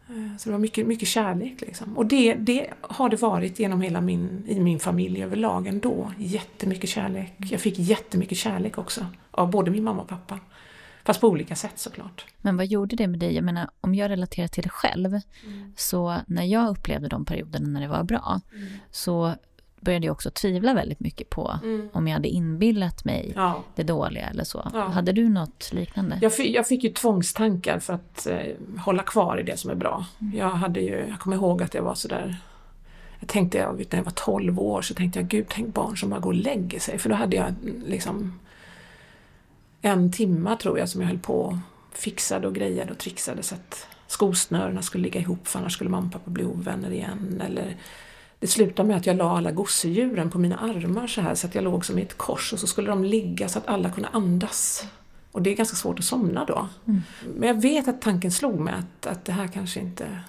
[0.09, 1.61] Eh, Så det var mycket, mycket kärlek.
[1.61, 1.97] Liksom.
[1.97, 6.11] Och det, det har det varit genom hela min, i min familj överlag ändå.
[6.17, 7.33] Jättemycket kärlek.
[7.37, 10.39] Jag fick jättemycket kärlek också av både min mamma och pappa.
[11.07, 12.25] Fast på olika sätt såklart.
[12.41, 13.35] Men vad gjorde det med dig?
[13.35, 15.19] Jag menar, om jag relaterar till det själv,
[15.75, 18.41] så när jag upplevde de perioderna när det var bra,
[18.91, 19.33] så
[19.79, 21.59] började jag också tvivla väldigt mycket på
[21.93, 23.63] om jag hade inbillat mig Ja.
[23.75, 24.71] det dåliga eller så.
[24.73, 24.79] Ja.
[24.79, 26.19] Hade du något liknande?
[26.21, 28.39] Jag fick, jag fick ju tvångstankar för att eh,
[28.79, 30.05] hålla kvar i det som är bra.
[30.33, 32.37] Jag, hade ju, jag kommer ihåg att jag var sådär
[33.19, 36.09] jag tänkte, jag när jag var 12 år så tänkte jag, gud tänk barn som
[36.09, 36.97] bara går och lägger sig.
[36.97, 38.39] För då hade jag mm, liksom
[39.81, 41.55] en timma tror jag som jag höll på och
[41.91, 46.07] fixade och grejade och trixade så att skosnörena skulle ligga ihop för annars skulle mamma
[46.07, 47.41] och pappa bli ovänner igen.
[47.45, 47.77] Eller
[48.39, 51.55] det slutade med att jag la alla gosedjuren på mina armar så här så att
[51.55, 54.09] jag låg som i ett kors och så skulle de ligga så att alla kunde
[54.09, 54.85] andas.
[55.31, 56.67] Och det är ganska svårt att somna då.
[57.35, 60.21] Men jag vet att tanken slog mig att, att det här kanske inte...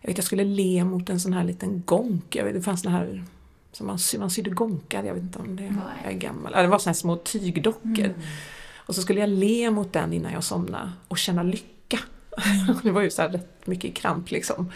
[0.00, 2.36] Jag vet jag skulle le mot en sån här liten gonk.
[2.36, 3.24] Jag vet, det fanns såna här
[3.72, 6.52] som man, man sydde gonkar, jag vet inte om det jag är gammal.
[6.52, 8.14] Det var såna här små tygdockor.
[8.86, 11.98] Och så skulle jag le mot den innan jag somnade och känna lycka.
[12.82, 14.72] det var ju så här rätt mycket kramp liksom.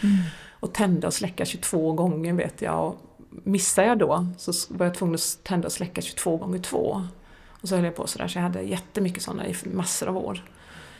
[0.59, 2.87] Och tända och släcka 22 gånger vet jag.
[2.87, 2.95] Och
[3.29, 7.07] missade jag då så var jag tvungen att tända och släcka 22 gånger 2.
[7.61, 10.43] Och så höll jag på sådär så jag hade jättemycket sådana i massor av år.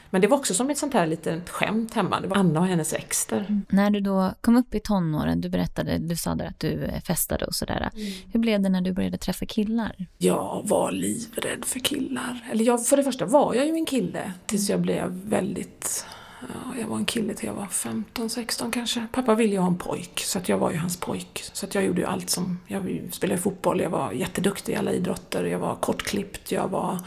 [0.10, 2.20] Men det var också som ett sånt här litet skämt hemma.
[2.20, 3.62] Det var Anna och hennes ex där.
[3.70, 7.02] När du då kom upp i tonåren, du berättade, du sa där att du eh,
[7.02, 7.90] festade och sådär.
[8.34, 10.06] Hur blev det när du började träffa killar?
[10.18, 12.46] Jag var livrädd för killar.
[12.52, 16.06] Eller jag, för det första var jag ju en kille tills jag blev väldigt
[16.42, 19.08] Ja, jag var en kille till jag var 15, 16 kanske.
[19.12, 21.44] Pappa ville ju ha en pojk, så att jag var ju hans pojk.
[21.54, 22.60] Så att jag gjorde ju allt som...
[22.68, 27.00] Jag spelade fotboll, jag var jätteduktig i alla idrotter, jag var kortklippt, jag var...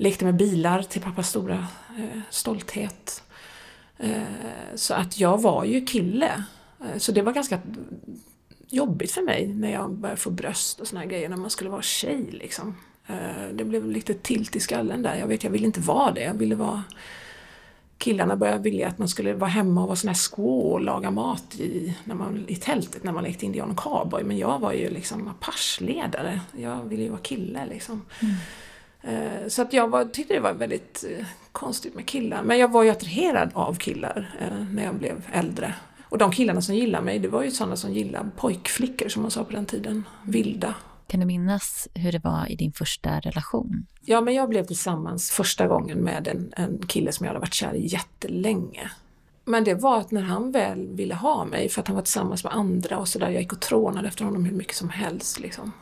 [0.00, 1.66] Lekte med bilar till pappas stora
[1.98, 3.22] eh, stolthet.
[3.96, 4.22] Eh,
[4.74, 6.44] så att jag var ju kille.
[6.80, 7.60] Eh, så det var ganska
[8.68, 11.70] jobbigt för mig när jag började få bröst och såna här grejer när man skulle
[11.70, 12.74] vara tjej liksom.
[13.06, 15.16] Eh, det blev lite tilt i skallen där.
[15.16, 16.22] Jag vet, jag ville inte vara det.
[16.22, 16.82] Jag ville vara...
[17.98, 21.10] Killarna började vilja att man skulle vara hemma och vara sån här squaw och laga
[21.10, 24.24] mat i, när man, i tältet när man lekte indian och cowboy.
[24.24, 28.02] Men jag var ju liksom apache Jag ville ju vara kille liksom.
[28.20, 28.34] Mm.
[29.02, 32.42] Eh, så att jag var, tyckte det var väldigt eh, konstigt med killar.
[32.42, 34.38] Men jag var ju attraherad av killar
[34.70, 35.74] när jag blev äldre.
[36.08, 39.30] Och de killarna som gillade mig, det var ju sådana som gillade pojkflickor som man
[39.30, 40.04] sa på den tiden.
[40.22, 40.74] Vilda.
[41.06, 43.86] Kan du minnas hur det var i din första relation?
[44.00, 47.54] Ja, men jag blev tillsammans första gången med en, en kille som jag hade varit
[47.54, 48.90] kär i jättelänge.
[49.44, 52.44] Men det var att när han väl ville ha mig, för att han var tillsammans
[52.44, 55.40] med andra och sådär, jag gick och trånade efter honom hur mycket som helst.
[55.40, 55.72] Liksom.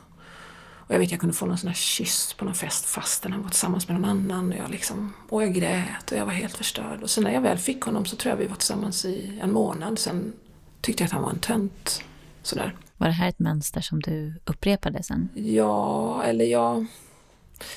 [0.87, 3.41] Och jag vet jag kunde få någon sån här kyss på någon fest fastän han
[3.41, 4.51] var tillsammans med någon annan.
[4.51, 7.03] Och jag, liksom, och jag grät och jag var helt förstörd.
[7.03, 9.53] Och sen när jag väl fick honom så tror jag vi var tillsammans i en
[9.53, 9.99] månad.
[9.99, 10.33] Sen
[10.81, 12.03] tyckte jag att han var en tönt.
[12.41, 12.75] Sådär.
[12.97, 15.29] Var det här ett mönster som du upprepade sen?
[15.33, 16.85] Ja, eller ja...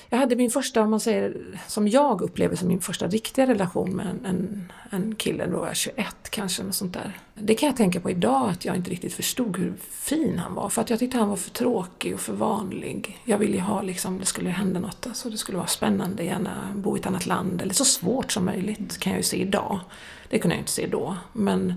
[0.08, 3.96] Jag hade min första, om man säger, som jag upplever som min första riktiga relation
[3.96, 7.18] med en, en, en kille, då var jag 21 kanske, något sånt där.
[7.34, 10.68] Det kan jag tänka på idag, att jag inte riktigt förstod hur fin han var.
[10.68, 13.18] För att jag tyckte han var för tråkig och för vanlig.
[13.24, 16.72] Jag ville ju ha liksom, det skulle hända något, alltså det skulle vara spännande, gärna
[16.74, 19.80] bo i ett annat land, eller så svårt som möjligt, kan jag ju se idag.
[20.28, 21.16] Det kunde jag inte se då.
[21.32, 21.74] Men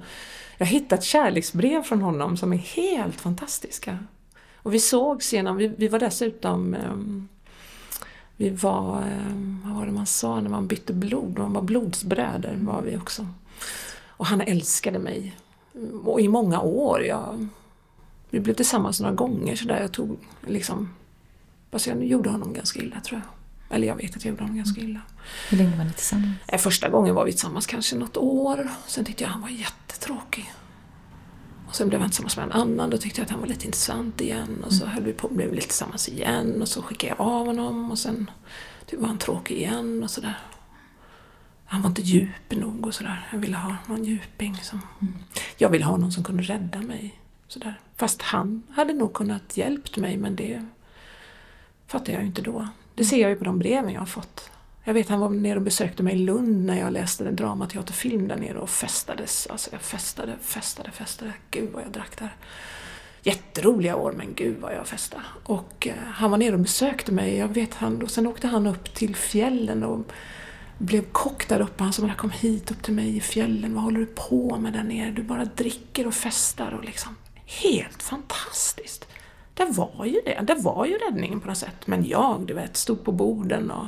[0.58, 4.00] jag hittade ett kärleksbrev från honom som är helt fantastiska.
[4.56, 7.30] Och vi sågs genom, vi, vi var dessutom um,
[8.44, 11.38] vi var, um, vad var det man sa när man bytte blod?
[11.38, 13.28] Man var blodsbröder var vi också.
[14.08, 15.36] Och han älskade mig.
[16.04, 17.04] Och i många år.
[17.04, 17.48] Jag,
[18.30, 19.82] vi blev tillsammans några gånger sådär.
[19.82, 20.90] Jag tog liksom...
[21.72, 23.76] Fast jag gjorde honom ganska illa tror jag.
[23.76, 25.02] Eller jag vet att jag gjorde honom ganska illa.
[25.50, 26.36] Hur länge var ni tillsammans?
[26.48, 28.70] Eh, första gången var vi tillsammans kanske något år.
[28.88, 30.52] Sen tyckte jag han var jättetråkig.
[31.74, 32.90] Och sen blev han tillsammans med en annan.
[32.90, 34.64] Då tyckte jag att han var lite intressant igen.
[34.66, 36.62] Och så höll vi på blev vi lite tillsammans igen.
[36.62, 37.92] Och så skickade jag av honom.
[37.92, 38.32] Och sen
[38.86, 40.40] typ var han tråkig igen och sådär.
[41.66, 43.28] Han var inte djup nog och sådär.
[43.32, 44.56] Jag ville ha någon djuping.
[44.56, 44.82] Som...
[45.02, 45.14] Mm.
[45.58, 47.20] Jag ville ha någon som kunde rädda mig.
[47.48, 47.80] Sådär.
[47.96, 50.66] Fast han hade nog kunnat hjälpt mig men det
[51.88, 52.68] fattade jag ju inte då.
[52.96, 54.52] Det ser jag ju på de breven jag har fått.
[54.84, 58.28] Jag vet han var nere och besökte mig i Lund när jag läste en dramateaterfilm
[58.28, 59.48] där nere och festades.
[59.48, 61.34] Alltså jag festade, festade, festade.
[61.52, 62.36] Gud vad jag drack där.
[63.22, 65.24] Jätteroliga år men gud vad jag festade.
[65.44, 67.38] Och eh, han var nere och besökte mig.
[67.38, 70.12] Jag vet han, och sen åkte han upp till fjällen och
[70.78, 71.84] blev kock där uppe.
[71.84, 73.74] Han sa kom hit upp till mig i fjällen.
[73.74, 75.12] Vad håller du på med där nere?
[75.12, 77.16] Du bara dricker och festar och liksom.
[77.46, 79.08] Helt fantastiskt!
[79.54, 80.44] Det var ju det.
[80.48, 81.88] Det var ju räddningen på något sätt.
[81.88, 83.88] Men jag, du vet, stod på borden och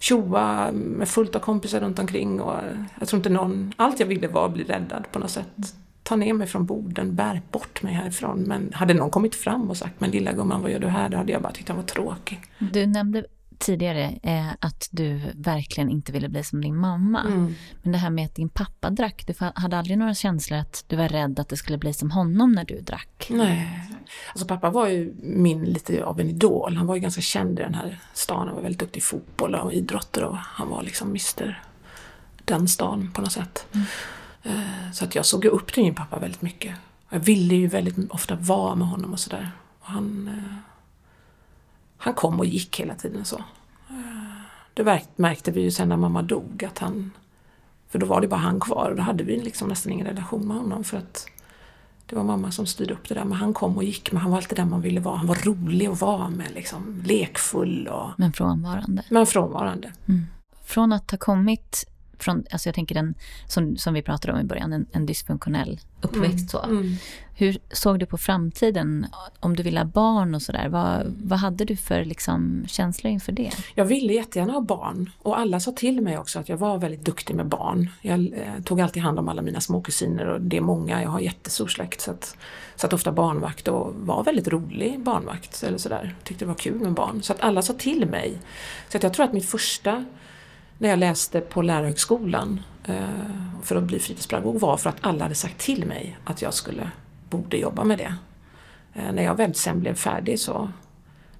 [0.00, 2.54] tjoa med fullt av kompisar runt omkring och
[2.98, 3.72] jag tror inte någon...
[3.76, 5.48] Allt jag ville var att bli räddad på något sätt.
[6.02, 8.40] Ta ner mig från borden, bär bort mig härifrån.
[8.40, 11.08] Men hade någon kommit fram och sagt men lilla gumman vad gör du här?
[11.08, 12.40] Då hade jag bara tyckt han var tråkig.
[12.58, 13.24] Du nämnde
[13.60, 17.20] tidigare eh, att du verkligen inte ville bli som din mamma.
[17.20, 17.54] Mm.
[17.82, 20.96] Men det här med att din pappa drack, du hade aldrig några känslor att du
[20.96, 23.26] var rädd att det skulle bli som honom när du drack?
[23.30, 23.88] Nej.
[24.28, 26.76] Alltså pappa var ju min lite av en idol.
[26.76, 28.46] Han var ju ganska känd i den här stan.
[28.46, 31.62] Han var väldigt duktig i fotboll och idrotter och han var liksom Mr
[32.44, 33.66] den stan på något sätt.
[33.72, 33.86] Mm.
[34.42, 36.76] Eh, så att jag såg upp till min pappa väldigt mycket.
[37.10, 39.50] Jag ville ju väldigt ofta vara med honom och sådär.
[39.80, 40.69] Han eh,
[42.02, 43.44] han kom och gick hela tiden så.
[44.74, 47.10] Det märkte vi ju sen när mamma dog att han...
[47.88, 50.48] För då var det bara han kvar och då hade vi liksom nästan ingen relation
[50.48, 51.26] med honom för att
[52.06, 53.24] det var mamma som styrde upp det där.
[53.24, 55.16] Men han kom och gick, men han var alltid den man ville vara.
[55.16, 58.10] Han var rolig att vara med, liksom, lekfull och...
[58.16, 59.04] Men frånvarande?
[59.10, 59.92] Men frånvarande.
[60.08, 60.26] Mm.
[60.64, 61.84] Från att ha kommit
[62.22, 63.14] från, alltså jag tänker den,
[63.46, 66.32] som, som vi pratade om i början, en, en dysfunktionell uppväxt.
[66.32, 66.48] Mm.
[66.48, 66.62] Så.
[66.62, 66.94] Mm.
[67.34, 69.06] Hur såg du på framtiden?
[69.40, 73.32] Om du ville ha barn och sådär, vad, vad hade du för liksom, känslor inför
[73.32, 73.50] det?
[73.74, 77.04] Jag ville jättegärna ha barn och alla sa till mig också att jag var väldigt
[77.04, 77.90] duktig med barn.
[78.02, 81.20] Jag eh, tog alltid hand om alla mina småkusiner och det är många, jag har
[81.20, 82.36] jättestor släkt så att
[82.76, 86.14] satt ofta barnvakt och var väldigt rolig barnvakt eller sådär.
[86.24, 87.22] Tyckte det var kul med barn.
[87.22, 88.38] Så att alla sa till mig.
[88.88, 90.04] Så att jag tror att mitt första
[90.80, 92.96] när jag läste på lärarhögskolan eh,
[93.62, 96.90] för att bli fritidspedagog var för att alla hade sagt till mig att jag skulle,
[97.30, 98.14] borde jobba med det.
[98.94, 100.70] Eh, när jag väl sen blev färdig så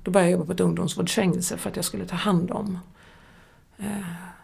[0.02, 2.78] då började jag jobba på ett ungdomsvårdsfängelse för att jag skulle ta hand om
[3.78, 3.86] eh,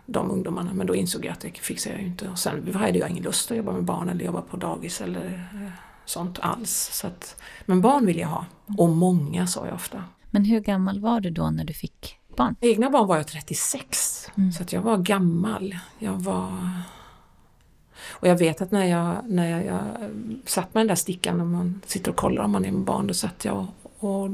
[0.06, 0.74] de ungdomarna.
[0.74, 2.28] Men då insåg jag att det fixar jag ju inte.
[2.28, 5.50] Och sen hade jag ingen lust att jobba med barn eller jobba på dagis eller
[5.54, 5.70] eh,
[6.04, 6.90] sånt alls.
[6.92, 8.46] Så att, men barn vill jag ha.
[8.78, 10.04] Och många sa jag ofta.
[10.30, 12.56] Men hur gammal var du då när du fick barn?
[12.60, 14.30] Egna barn var jag 36.
[14.36, 14.52] Mm.
[14.52, 15.76] Så att jag var gammal.
[15.98, 16.52] Jag var...
[18.08, 19.80] Och jag vet att när jag, när jag, jag
[20.44, 23.06] satt med den där stickan när man sitter och kollar om man är med barn,
[23.06, 23.66] då satt jag
[23.98, 24.30] och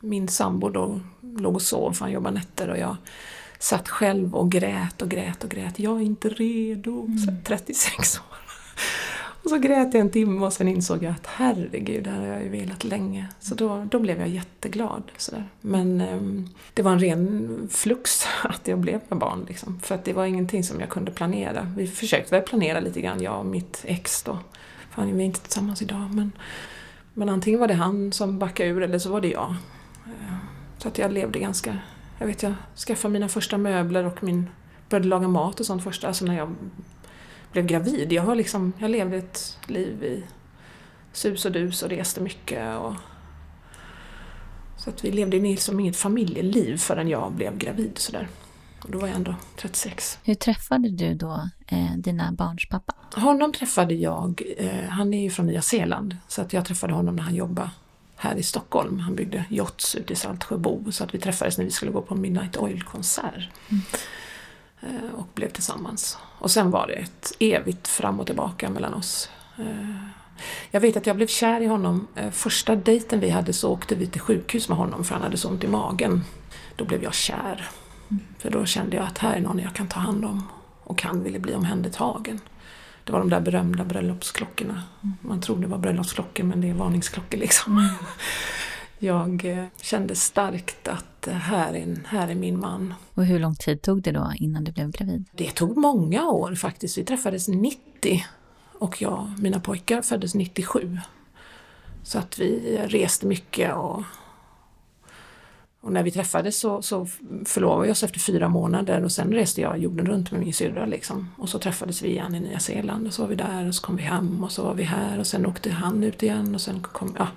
[0.00, 2.96] min sambo då låg och sov för han jobbar nätter och jag
[3.58, 5.78] satt själv och grät och grät och grät.
[5.78, 7.04] Jag är inte redo.
[7.04, 7.42] Mm.
[7.44, 8.36] 36 år.
[9.44, 12.26] Och så grät jag en timme och sen insåg jag att herregud, det här har
[12.26, 13.28] jag ju velat länge.
[13.40, 15.02] Så då, då blev jag jätteglad.
[15.16, 15.48] Sådär.
[15.60, 16.20] Men eh,
[16.74, 19.44] det var en ren flux att jag blev med barn.
[19.48, 19.80] Liksom.
[19.80, 21.72] För att det var ingenting som jag kunde planera.
[21.76, 24.38] Vi försökte väl planera lite grann, jag och mitt ex då.
[24.90, 26.14] Fan, vi är inte tillsammans idag.
[26.14, 26.32] Men,
[27.14, 29.54] men antingen var det han som backade ur eller så var det jag.
[30.06, 30.36] Ehm,
[30.78, 31.78] så att jag levde ganska...
[32.18, 32.54] Jag vet, jag
[32.86, 34.48] skaffade mina första möbler och min
[34.88, 36.54] började laga mat och sånt först, alltså när jag
[37.54, 38.12] blev gravid.
[38.12, 40.24] Jag, har liksom, jag levde ett liv i
[41.12, 42.78] sus och dus och reste mycket.
[42.78, 42.94] Och,
[44.76, 47.98] så att vi levde liksom inget familjeliv förrän jag blev gravid.
[47.98, 48.28] Sådär.
[48.82, 50.18] Och då var jag ändå 36.
[50.22, 52.94] Hur träffade du då eh, dina barns pappa?
[53.14, 57.16] Honom träffade jag, eh, han är ju från Nya Zeeland, så att jag träffade honom
[57.16, 57.70] när han jobbade
[58.16, 58.98] här i Stockholm.
[58.98, 62.14] Han byggde yachts ute i Saltsjöbo så att vi träffades när vi skulle gå på
[62.14, 63.48] Midnight Oil-konsert.
[63.68, 63.82] Mm.
[64.80, 66.18] Eh, och blev tillsammans.
[66.44, 69.28] Och sen var det ett evigt fram och tillbaka mellan oss.
[69.58, 69.94] Eh,
[70.70, 72.06] jag vet att jag blev kär i honom.
[72.14, 75.36] Eh, första dejten vi hade så åkte vi till sjukhus med honom för han hade
[75.36, 76.24] så ont i magen.
[76.76, 77.68] Då blev jag kär.
[78.38, 80.48] För då kände jag att här är någon jag kan ta hand om.
[80.84, 82.40] Och han ville bli omhändertagen.
[83.04, 84.82] Det var de där berömda bröllopsklockorna.
[85.20, 87.88] Man tror det var bröllopsklockor men det är varningsklockor liksom.
[89.04, 92.94] Jag eh, kände starkt att eh, här är, här är min man.
[93.14, 95.24] Och hur lång tid tog det då innan du blev gravid?
[95.32, 96.98] Det tog många år faktiskt.
[96.98, 98.24] Vi träffades 90
[98.78, 100.98] och jag, mina pojkar föddes 97.
[102.02, 104.02] Så att vi reste mycket och,
[105.80, 107.06] och när vi träffades så, så
[107.44, 110.86] förlovade vi oss efter fyra månader och sen reste jag jorden runt med min syrra
[110.86, 111.30] liksom.
[111.36, 113.82] Och så träffades vi igen i Nya Zeeland och så var vi där och så
[113.82, 116.60] kom vi hem och så var vi här och sen åkte han ut igen och
[116.60, 117.28] sen kom, ja,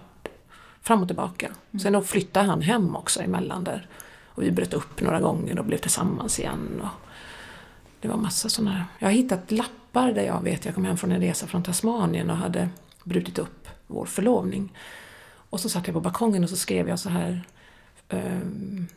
[0.82, 1.46] fram och tillbaka.
[1.46, 1.80] Mm.
[1.80, 3.88] Sen flyttade han hem också emellan där.
[4.26, 6.82] Och vi bröt upp några gånger och blev tillsammans igen.
[6.82, 7.08] Och
[8.02, 8.86] det var massa sådana här.
[9.00, 12.30] Jag har hittat lappar där jag vet, jag kom hem från en resa från Tasmanien
[12.30, 12.70] och hade
[13.04, 14.74] brutit upp vår förlovning.
[15.50, 17.44] Och så satt jag på balkongen och så skrev jag så här
[18.10, 18.88] um,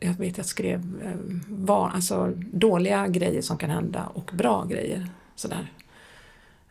[0.00, 5.08] jag vet jag skrev um, var, alltså, dåliga grejer som kan hända och bra grejer.
[5.34, 5.72] Sådär.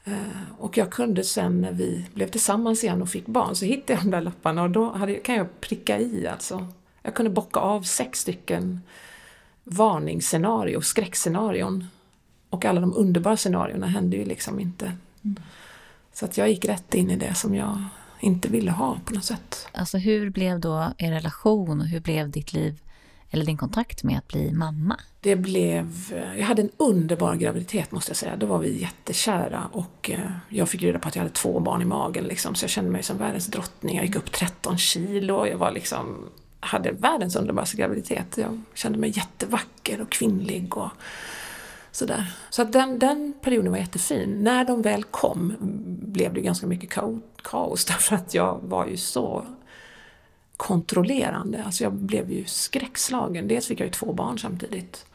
[0.06, 0.14] Eh,
[0.58, 4.04] och jag kunde sen när vi blev tillsammans igen och fick barn så hittade jag
[4.04, 6.68] de där lapparna och då hade, kan jag pricka i alltså.
[7.02, 8.82] Jag kunde bocka av sex stycken
[9.64, 11.88] varningsscenario, skräckscenarion.
[12.50, 14.86] Och alla de underbara scenarierna hände ju liksom inte.
[14.86, 15.36] Mm.
[16.14, 17.84] Så att jag gick rätt in i det som jag
[18.20, 19.68] inte ville ha på något sätt.
[19.74, 22.82] Alltså hur blev då er relation och hur blev ditt liv
[23.32, 25.00] eller din kontakt med att bli mamma?
[25.22, 28.36] Det blev, jag hade en underbar graviditet måste jag säga.
[28.36, 31.82] Då var vi jättekära och eh, jag fick reda på att jag hade två barn
[31.82, 33.96] i magen liksom, så jag kände mig som världens drottning.
[33.96, 38.38] Jag gick upp 13 kilo, jag var liksom, hade världens underbaraste graviditet.
[38.38, 40.90] Jag kände mig jättevacker och kvinnlig och
[41.92, 42.34] sådär.
[42.50, 44.44] Så att den, den perioden var jättefin.
[44.44, 45.56] När de väl kom
[46.02, 47.00] blev det ganska mycket
[47.44, 49.46] kaos därför att jag var ju så
[50.58, 51.64] kontrollerande.
[51.64, 53.48] Alltså jag blev ju skräckslagen.
[53.48, 55.06] Dels fick jag ju två barn samtidigt.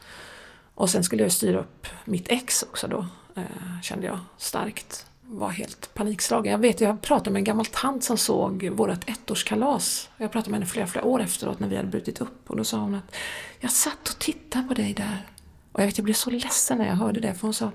[0.75, 5.05] Och sen skulle jag styra upp mitt ex också då, eh, kände jag starkt.
[5.21, 6.51] Var helt panikslagen.
[6.51, 10.09] Jag vet, jag pratade med en gammal tant som såg vårt ettårskalas.
[10.17, 12.49] Jag pratade med henne flera, flera år efteråt när vi hade brutit upp.
[12.49, 13.15] Och då sa hon att
[13.59, 15.27] jag satt och tittade på dig där.
[15.71, 17.33] Och jag vet, jag blev så ledsen när jag hörde det.
[17.33, 17.71] För hon sa,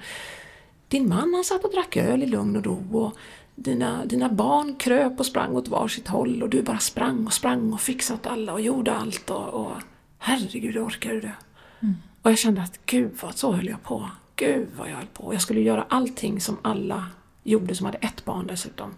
[0.88, 2.98] din man han satt och drack öl i lugn och ro.
[2.98, 3.16] Och
[3.56, 7.72] dina, dina barn kröp och sprang åt varsitt håll och du bara sprang och sprang
[7.72, 9.72] och fixade åt alla och gjorde allt och, och
[10.18, 11.32] herregud, orkar du det?
[11.80, 11.94] Mm.
[12.22, 14.10] Och jag kände att gud vad så höll jag på.
[14.36, 15.34] Gud vad jag höll på.
[15.34, 17.06] Jag skulle göra allting som alla
[17.42, 18.90] gjorde som hade ett barn dessutom.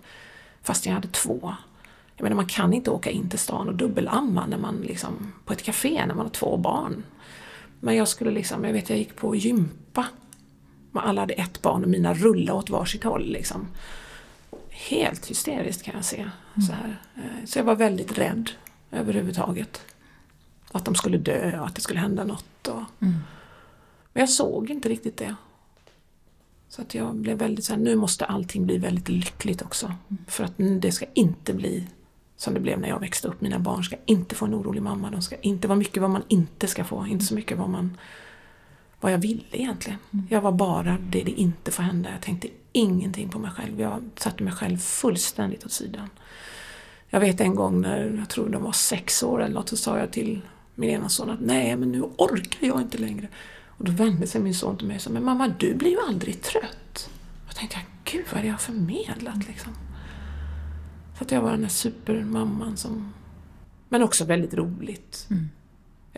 [0.62, 1.55] Fast jag hade två.
[2.16, 5.53] Jag menar man kan inte åka in till stan och dubbelamma när man liksom, på
[5.53, 7.03] ett café när man har två barn.
[7.81, 10.07] Men jag skulle liksom, jag vet jag gick på gympa.
[10.92, 13.66] Alla hade ett barn och mina rullade åt varsitt håll liksom
[14.79, 16.17] helt hysteriskt kan jag se.
[16.17, 16.67] Mm.
[16.67, 17.01] Så, här.
[17.17, 18.51] Eh, så jag var väldigt rädd
[18.91, 19.81] överhuvudtaget.
[20.73, 22.69] Att de skulle dö och att det skulle hända något.
[22.69, 22.83] Och...
[23.01, 23.14] Mm.
[24.12, 25.35] Men jag såg inte riktigt det.
[26.69, 29.87] Så att jag blev väldigt så här, nu måste allting bli väldigt lyckligt också.
[29.87, 30.25] Mm.
[30.27, 31.88] För att det ska inte bli
[32.37, 33.41] som det blev när jag växte upp.
[33.41, 35.11] Mina barn ska inte få en orolig mamma.
[35.11, 37.97] De ska inte vara mycket vad man inte ska få, inte så mycket vad man
[39.01, 39.99] vad jag ville egentligen.
[40.12, 40.27] Mm.
[40.31, 42.11] Jag var bara det det inte får hända.
[42.11, 43.81] Jag tänkte ingenting på mig själv.
[43.81, 46.09] Jag satte mig själv fullständigt åt sidan.
[47.11, 49.98] Jag vet en gång när jag tror de var sex år eller något så sa
[49.98, 50.40] jag till
[50.74, 53.28] min ena son att nej men nu orkar jag inte längre.
[53.66, 56.00] Och då vände sig min son till mig och sa men mamma du blir ju
[56.00, 57.11] aldrig trött.
[57.46, 59.72] Jag tänkte jag, gud vad är det jag har förmedlat liksom.
[61.18, 63.14] Så att jag var den där supermamman som...
[63.88, 65.26] Men också väldigt roligt.
[65.31, 65.48] Mm.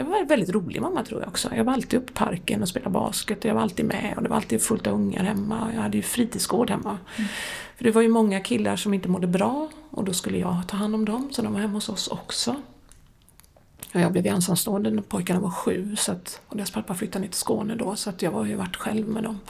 [0.00, 1.48] Jag var en väldigt rolig mamma tror jag också.
[1.54, 3.44] Jag var alltid uppe i parken och spelade basket.
[3.44, 5.70] Jag var alltid med och det var alltid fullt av ungar hemma.
[5.74, 6.98] Jag hade ju fritidsgård hemma.
[7.16, 7.28] Mm.
[7.76, 10.76] För det var ju många killar som inte mådde bra och då skulle jag ta
[10.76, 11.28] hand om dem.
[11.32, 12.56] Så de var hemma hos oss också.
[13.94, 17.28] Och jag blev ensamstående när pojkarna var sju så att, och deras pappa flyttade ner
[17.28, 19.40] till Skåne då så att jag var ju varit själv med dem.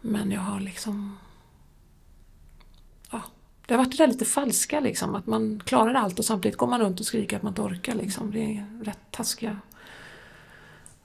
[0.00, 1.16] Men jag har liksom
[3.66, 6.66] det har varit det där lite falska liksom, att man klarar allt och samtidigt går
[6.66, 7.94] man runt och skriker att man inte orkar.
[7.94, 8.30] Liksom.
[8.30, 9.58] Det är rätt taskiga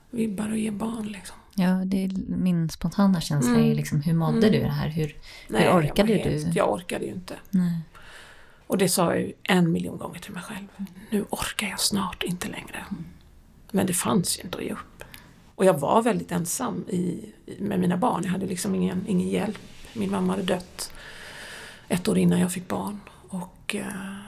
[0.10, 1.08] vibbar att ge barn.
[1.08, 1.36] Liksom.
[1.56, 3.72] Ja, det är min spontana känsla mm.
[3.72, 4.52] är liksom, hur mådde mm.
[4.52, 4.90] du det här?
[4.90, 5.16] Hur,
[5.48, 6.52] Nej, hur orkade jag du?
[6.54, 7.36] Jag orkade ju inte.
[7.50, 7.80] Nej.
[8.68, 10.68] Och det sa jag ju en miljon gånger till mig själv.
[11.10, 12.86] Nu orkar jag snart inte längre.
[13.72, 15.04] Men det fanns ju inte att ge upp.
[15.56, 17.26] Och jag var väldigt ensam i,
[17.60, 18.22] med mina barn.
[18.24, 19.58] Jag hade liksom ingen, ingen hjälp.
[19.94, 20.92] Min mamma hade dött
[21.90, 23.00] ett år innan jag fick barn.
[23.30, 24.20] Och eh,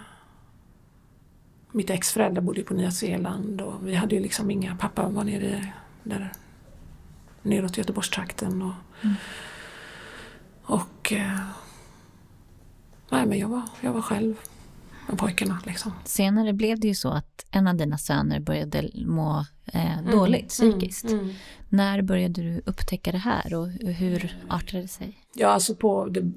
[1.72, 5.24] Mitt ex föräldrar bodde på Nya Zeeland och vi hade ju liksom inga, pappa var
[5.24, 6.32] nere där
[7.42, 8.62] neråt Göteborgstrakten.
[8.62, 9.16] Och, mm.
[10.64, 11.40] och eh,
[13.10, 14.36] nej men jag var, jag var själv
[15.08, 15.92] med pojkarna liksom.
[16.06, 20.12] Senare blev det ju så att en av dina söner började må eh, mm.
[20.12, 21.06] dåligt mm, psykiskt.
[21.06, 21.36] Mm, mm.
[21.70, 25.18] När började du upptäcka det här och hur artade det sig?
[25.34, 26.32] Ja, alltså på det,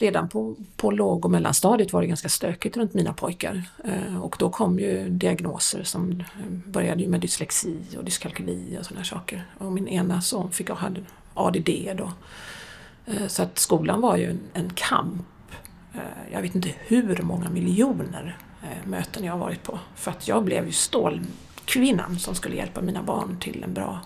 [0.00, 3.62] redan på, på låg och mellanstadiet var det ganska stökigt runt mina pojkar.
[3.84, 6.26] Eh, och då kom ju diagnoser som eh,
[6.66, 9.44] började med dyslexi och dyskalkyli och sådana saker.
[9.58, 11.00] Och min ena son fick hade
[11.34, 12.12] ADD då.
[13.06, 15.26] Eh, så att skolan var ju en, en kamp.
[16.32, 18.36] Jag vet inte hur många miljoner
[18.84, 19.78] möten jag har varit på.
[19.94, 24.00] För att jag blev ju stålkvinnan som skulle hjälpa mina barn till en bra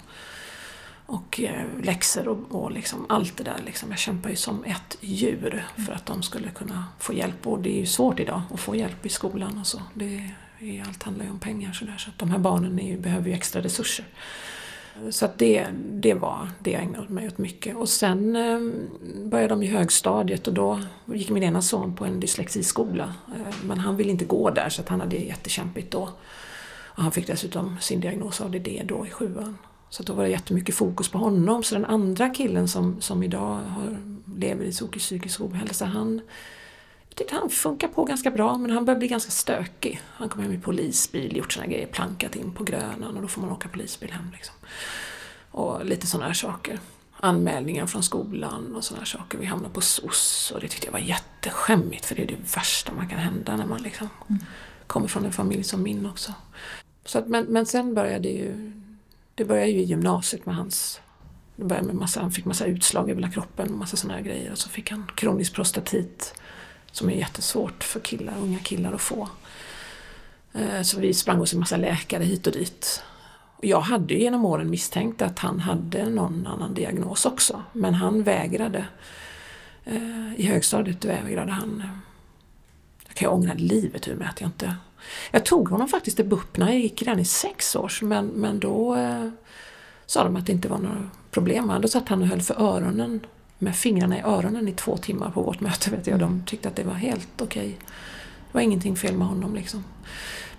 [1.07, 3.63] och eh, läxor och, och liksom allt det där.
[3.67, 3.91] Liksom.
[3.91, 7.47] Jag kämpar ju som ett djur för att de skulle kunna få hjälp.
[7.47, 9.83] Och det är ju svårt idag att få hjälp i skolan och så.
[9.95, 12.99] Det är, allt handlar ju om pengar så, där, så att de här barnen är,
[12.99, 14.07] behöver ju extra resurser.
[15.11, 17.77] Så att det, det var det jag ägnade mig åt mycket.
[17.77, 18.61] Och sen eh,
[19.25, 23.15] började de i högstadiet och då gick min ena son på en dyslexiskola.
[23.29, 26.09] Eh, men han ville inte gå där så att han hade jättekämpigt då.
[26.97, 29.59] Och han fick dessutom sin diagnos ADD då i sjuan.
[29.95, 31.63] Så då var det jättemycket fokus på honom.
[31.63, 33.99] Så den andra killen som, som idag har,
[34.37, 36.21] lever i psykisk ohälsa, han
[37.09, 40.01] jag tyckte han funkar på ganska bra men han börjar bli ganska stökig.
[40.07, 43.41] Han kom hem i polisbil, gjort sina grejer, plankat in på Grönan och då får
[43.41, 44.31] man åka polisbil hem.
[44.33, 44.55] Liksom.
[45.51, 46.79] Och lite sådana här saker.
[47.21, 49.39] Anmälningar från skolan och sådana här saker.
[49.39, 52.93] Vi hamnade på SOS och det tyckte jag var jätteskämmigt för det är det värsta
[52.93, 54.43] man kan hända när man liksom mm.
[54.87, 56.33] kommer från en familj som min också.
[57.05, 58.73] Så att, men, men sen började ju
[59.35, 61.01] det började ju i gymnasiet med hans
[61.57, 64.53] det började med massa, han fick massa utslag över hela kroppen och massa sådana grejer.
[64.53, 66.35] Och så fick han kronisk prostatit
[66.93, 69.29] som är jättesvårt för killar, unga killar att få.
[70.53, 73.03] Eh, så vi sprang hos en massa läkare hit och dit.
[73.57, 77.63] Och jag hade ju genom åren misstänkt att han hade någon annan diagnos också.
[77.73, 78.87] Men han vägrade.
[79.85, 81.83] Eh, I högstadiet vägrade han.
[83.07, 84.77] Jag kan ju ångra livet ur mig att jag inte
[85.31, 88.61] jag tog honom faktiskt till BUP när jag gick redan i sex års men, men
[88.61, 89.29] då eh,
[90.07, 91.73] sa de att det inte var några problem.
[91.83, 93.21] Då satt han och höll för öronen
[93.59, 95.91] med fingrarna i öronen i två timmar på vårt möte.
[95.91, 96.19] Vet jag.
[96.19, 97.67] De tyckte att det var helt okej.
[97.67, 97.71] Okay.
[98.47, 99.85] Det var ingenting fel med honom liksom.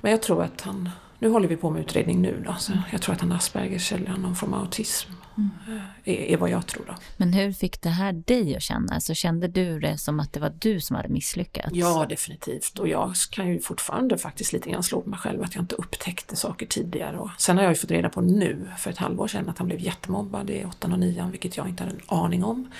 [0.01, 3.01] Men jag tror att han, nu håller vi på med utredning nu då, så jag
[3.01, 5.11] tror att han har Aspergers eller någon form av autism.
[5.37, 5.79] Mm.
[6.03, 6.95] Är, är, vad jag tror då.
[7.17, 8.93] Men hur fick det här dig att känna?
[8.93, 11.69] Alltså, kände du det som att det var du som hade misslyckats?
[11.73, 12.79] Ja, definitivt.
[12.79, 15.75] Och jag kan ju fortfarande faktiskt lite grann slå på mig själv att jag inte
[15.75, 17.17] upptäckte saker tidigare.
[17.17, 19.67] Och sen har jag ju fått reda på nu, för ett halvår sedan, att han
[19.67, 22.71] blev jättemobbad i åttan och nian, vilket jag inte hade en aning om.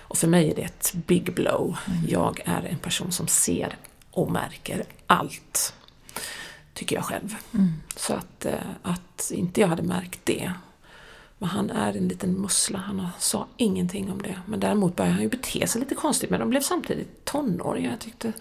[0.00, 1.76] Och för mig är det ett big blow.
[1.86, 2.04] Mm.
[2.08, 3.76] Jag är en person som ser
[4.10, 5.74] och märker allt.
[6.74, 7.36] Tycker jag själv.
[7.54, 7.72] Mm.
[7.96, 10.52] Så att, eh, att inte jag hade märkt det
[11.38, 14.38] men han är en liten mussla, han sa ingenting om det.
[14.46, 17.90] Men däremot började han ju bete sig lite konstigt, men de blev samtidigt tonåringar.
[17.90, 18.32] Jag tyckte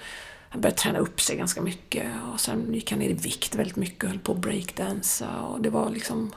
[0.50, 3.76] han började träna upp sig ganska mycket och sen gick han ner i vikt väldigt
[3.76, 6.32] mycket och höll på att breakdansa och det var liksom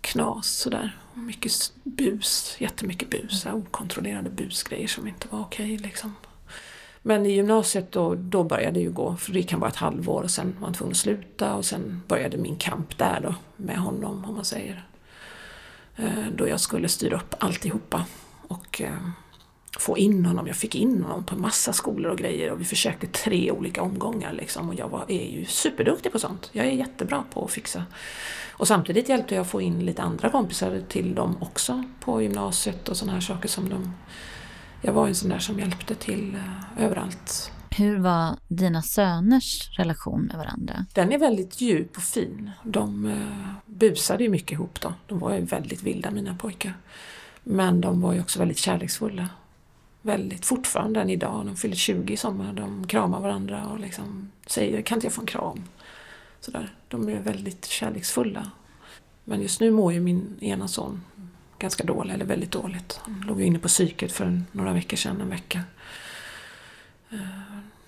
[0.00, 0.98] knas sådär.
[1.14, 6.14] Mycket bus, jättemycket bus, okontrollerade busgrejer som inte var okej liksom.
[7.02, 10.22] Men i gymnasiet då, då började det ju gå, för det kan vara ett halvår
[10.22, 13.78] och sen var han tvungen att sluta och sen började min kamp där då med
[13.78, 14.84] honom om man säger.
[15.96, 18.04] Eh, då jag skulle styra upp alltihopa
[18.48, 18.92] och eh,
[19.78, 20.46] få in honom.
[20.46, 24.32] Jag fick in honom på massa skolor och grejer och vi försökte tre olika omgångar
[24.32, 26.50] liksom och jag var, är ju superduktig på sånt.
[26.52, 27.84] Jag är jättebra på att fixa.
[28.52, 32.88] Och samtidigt hjälpte jag att få in lite andra kompisar till dem också på gymnasiet
[32.88, 33.94] och sådana här saker som de...
[34.80, 37.52] Jag var en sån där som hjälpte till uh, överallt.
[37.70, 40.86] Hur var dina söners relation med varandra?
[40.94, 42.50] Den är väldigt djup och fin.
[42.64, 44.94] De uh, busade ju mycket ihop då.
[45.06, 46.74] De var ju väldigt vilda mina pojkar.
[47.42, 49.28] Men de var ju också väldigt kärleksfulla
[50.02, 51.46] väldigt fortfarande än idag.
[51.46, 52.52] De fyller 20 i sommar.
[52.52, 55.62] De kramar varandra och liksom säger kan inte jag få en kram?
[56.40, 56.74] Sådär.
[56.88, 58.50] De är väldigt kärleksfulla.
[59.24, 61.04] Men just nu mår ju min ena son
[61.60, 63.00] ganska dåligt, eller väldigt dåligt.
[63.02, 65.62] Han låg inne på psyket för några veckor sedan, en vecka.
[67.10, 67.18] Eh,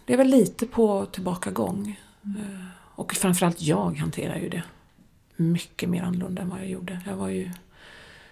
[0.05, 2.01] det är väl lite på tillbakagång.
[2.23, 4.63] Eh, och framförallt jag hanterar ju det
[5.37, 7.01] mycket mer annorlunda än vad jag gjorde.
[7.07, 7.51] Jag var ju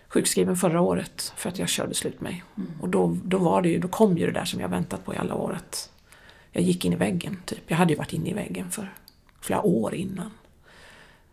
[0.09, 2.45] sjukskriven förra året för att jag körde slut mig.
[2.57, 2.71] Mm.
[2.81, 5.15] Och då, då, var det ju, då kom ju det där som jag väntat på
[5.15, 5.53] i alla år.
[5.53, 5.91] Att
[6.53, 7.43] jag gick in i väggen.
[7.45, 7.63] Typ.
[7.67, 8.95] Jag hade ju varit inne i väggen för
[9.41, 10.31] flera år innan.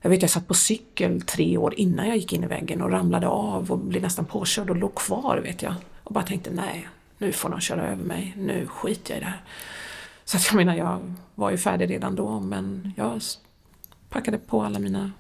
[0.02, 2.92] Jag vet jag satt på cykel tre år innan jag gick in i väggen och
[2.92, 5.74] ramlade av och blev nästan påkörd och låg kvar vet jag.
[6.04, 6.88] Och bara tänkte nej,
[7.18, 9.42] nu får de köra över mig, nu skiter jag i det här.
[10.26, 13.22] Så att jag menar, jag var ju färdig redan då men jag
[14.10, 15.12] packade på alla mina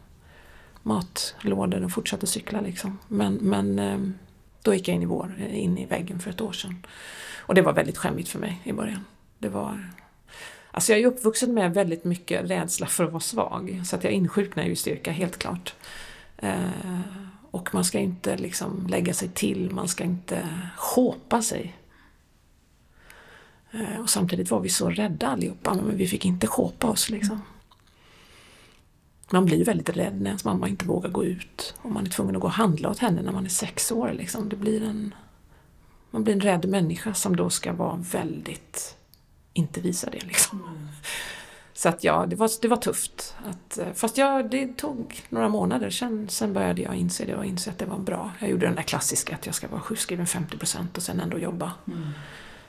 [0.84, 3.00] matlådor och fortsatte cykla liksom.
[3.08, 4.00] Men, men eh,
[4.62, 6.86] då gick jag in i, vår, eh, in i väggen för ett år sedan.
[7.40, 9.06] Och det var väldigt skämmigt för mig i början.
[9.40, 9.90] Det var...
[10.78, 13.82] Alltså jag är uppvuxen med väldigt mycket rädsla för att vara svag.
[13.86, 15.76] Så att jag insjuknar ju i styrka, helt klart.
[16.38, 17.00] Eh,
[17.52, 20.48] och man ska inte liksom lägga sig till, man ska inte
[20.78, 21.76] håpa sig.
[23.72, 27.42] Eh, och samtidigt var vi så rädda allihopa, men vi fick inte håpa oss liksom
[29.32, 31.76] man blir väldigt rädd när ens mamma inte vågar gå ut.
[31.82, 34.14] Och man är tvungen att gå och handla åt henne när man är sex år.
[34.14, 34.50] Liksom.
[34.50, 35.14] Det blir en,
[36.12, 38.97] man blir en rädd människa som då ska vara väldigt,
[39.58, 40.62] inte visa det liksom.
[40.62, 40.88] Mm.
[41.74, 43.36] Så att ja, det var, det var tufft.
[43.45, 47.70] Att, fast jag, det tog några månader, sen, sen började jag inse det och inse
[47.70, 48.32] att det var bra.
[48.39, 51.72] Jag gjorde den där klassiska att jag ska vara sjukskriven 50% och sen ändå jobba
[51.88, 52.10] mm.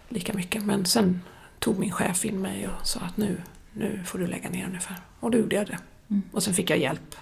[0.09, 0.65] lika mycket.
[0.65, 1.21] Men sen
[1.59, 3.41] tog min chef in mig och sa att nu,
[3.73, 4.97] nu får du lägga ner ungefär.
[5.21, 5.79] Och då gjorde jag det.
[6.11, 6.23] Mm.
[6.33, 7.15] Och sen fick jag hjälp.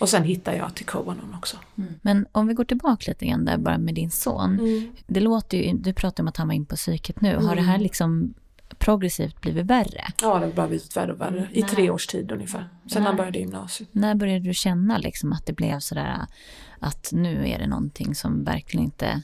[0.00, 1.56] Och sen hittade jag till Koanon också.
[1.78, 1.94] Mm.
[2.02, 4.58] Men om vi går tillbaka lite grann där bara med din son.
[4.58, 4.92] Mm.
[5.06, 7.36] Det låter ju, du pratar om att han var in på psyket nu.
[7.36, 7.82] Har det här mm.
[7.82, 8.34] liksom
[8.80, 10.04] progressivt blivit värre?
[10.22, 11.48] Ja, det har bara blivit värre och värre.
[11.52, 12.68] I tre års tid ungefär.
[12.86, 13.88] Sen han började gymnasiet.
[13.92, 16.26] När började du känna liksom att det blev sådär
[16.78, 19.22] att nu är det någonting som verkligen inte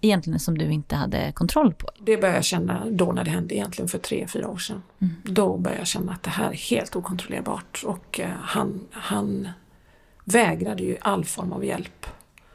[0.00, 1.88] egentligen som du inte hade kontroll på?
[2.00, 4.82] Det började jag känna då när det hände egentligen för tre, fyra år sedan.
[4.98, 5.14] Mm.
[5.24, 9.48] Då började jag känna att det här är helt okontrollerbart och eh, han, han
[10.24, 12.06] vägrade ju all form av hjälp.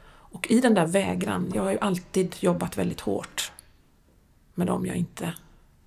[0.08, 3.52] Och i den där vägran, jag har ju alltid jobbat väldigt hårt
[4.54, 5.32] med dem jag inte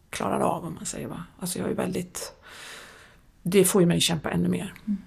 [0.09, 1.23] klarar av om man säger va.
[1.39, 2.33] Alltså jag är väldigt,
[3.43, 4.73] det får ju mig kämpa ännu mer.
[4.87, 4.97] Mm.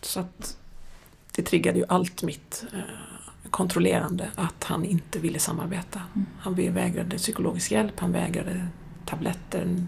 [0.00, 0.56] Så att
[1.32, 2.80] det triggade ju allt mitt eh,
[3.50, 6.02] kontrollerande att han inte ville samarbeta.
[6.14, 6.26] Mm.
[6.38, 8.66] Han vägrade psykologisk hjälp, han vägrade
[9.04, 9.86] tabletter,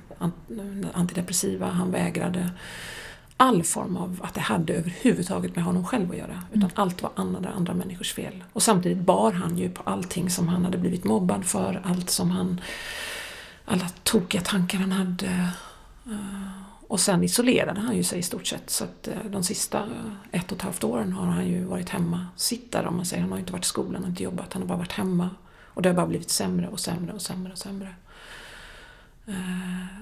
[0.95, 2.51] antidepressiva, han vägrade
[3.37, 6.43] all form av att det hade överhuvudtaget med honom själv att göra.
[6.51, 6.73] Utan mm.
[6.75, 8.45] allt var andra, andra människors fel.
[8.53, 12.31] Och samtidigt bar han ju på allting som han hade blivit mobbad för, allt som
[12.31, 12.61] han...
[13.71, 15.27] Alla tokiga tankar han hade.
[16.07, 16.51] Eh,
[16.89, 20.41] och sen isolerade han ju sig i stort sett så att eh, de sista eh,
[20.41, 23.23] ett och ett halvt åren har han ju varit hemma sittare om man säger.
[23.23, 25.31] Han har inte varit i skolan och inte jobbat, han har bara varit hemma.
[25.65, 27.95] Och det har bara blivit sämre och sämre och sämre och sämre.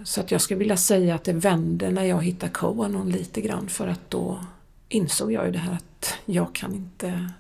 [0.05, 3.69] Så att jag skulle vilja säga att det vände när jag hittade Coanon lite grann
[3.69, 4.41] för att då
[4.89, 7.31] insåg jag ju det här att jag kan inte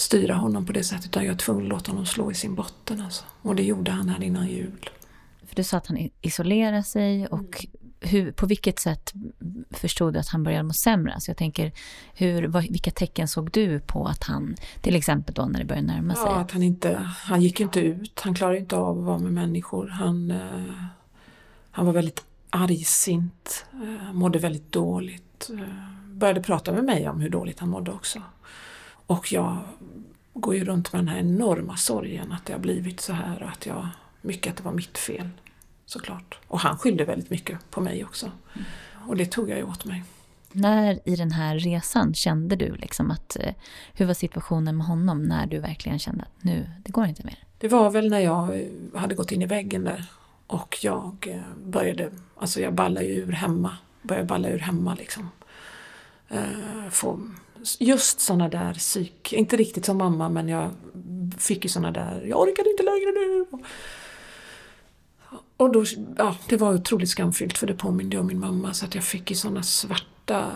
[0.00, 2.54] styra honom på det sättet utan jag är tvungen att låta honom slå i sin
[2.54, 3.00] botten.
[3.00, 3.24] Alltså.
[3.42, 4.90] Och det gjorde han här innan jul.
[5.46, 7.66] För du sa att han isolerar sig och
[8.00, 9.12] hur, på vilket sätt
[9.70, 11.14] förstod du att han började må sämre?
[11.14, 11.72] Alltså jag tänker,
[12.14, 16.14] hur, vilka tecken såg du på att han, till exempel då när det började närma
[16.14, 16.24] sig?
[16.26, 16.94] Ja, att han inte,
[17.24, 19.88] han gick inte ut, han klarade inte av att vara med människor.
[19.88, 20.72] Han, eh,
[21.70, 25.50] han var väldigt argsint, eh, mådde väldigt dåligt.
[25.50, 28.22] Eh, började prata med mig om hur dåligt han mådde också.
[29.10, 29.56] Och jag
[30.34, 33.48] går ju runt med den här enorma sorgen att det har blivit så här och
[33.48, 33.88] att jag,
[34.20, 35.28] mycket att det var mitt fel
[35.86, 36.38] såklart.
[36.46, 38.30] Och han skyllde väldigt mycket på mig också.
[39.08, 40.04] Och det tog jag ju åt mig.
[40.52, 43.54] När i den här resan kände du liksom att, eh,
[43.94, 47.38] hur var situationen med honom när du verkligen kände att nu, det går inte mer?
[47.58, 50.04] Det var väl när jag hade gått in i väggen där
[50.46, 55.30] och jag eh, började, alltså jag ballade ju ur hemma, började balla ur hemma liksom
[56.30, 57.20] eh, få
[57.78, 60.70] just sådana där psyk, inte riktigt som mamma men jag
[61.38, 63.46] fick ju sådana där, jag orkar inte längre nu.
[65.56, 65.84] Och då,
[66.18, 69.30] ja, det var otroligt skamfyllt för det påminde om min mamma så att jag fick
[69.30, 70.52] ju sådana svarta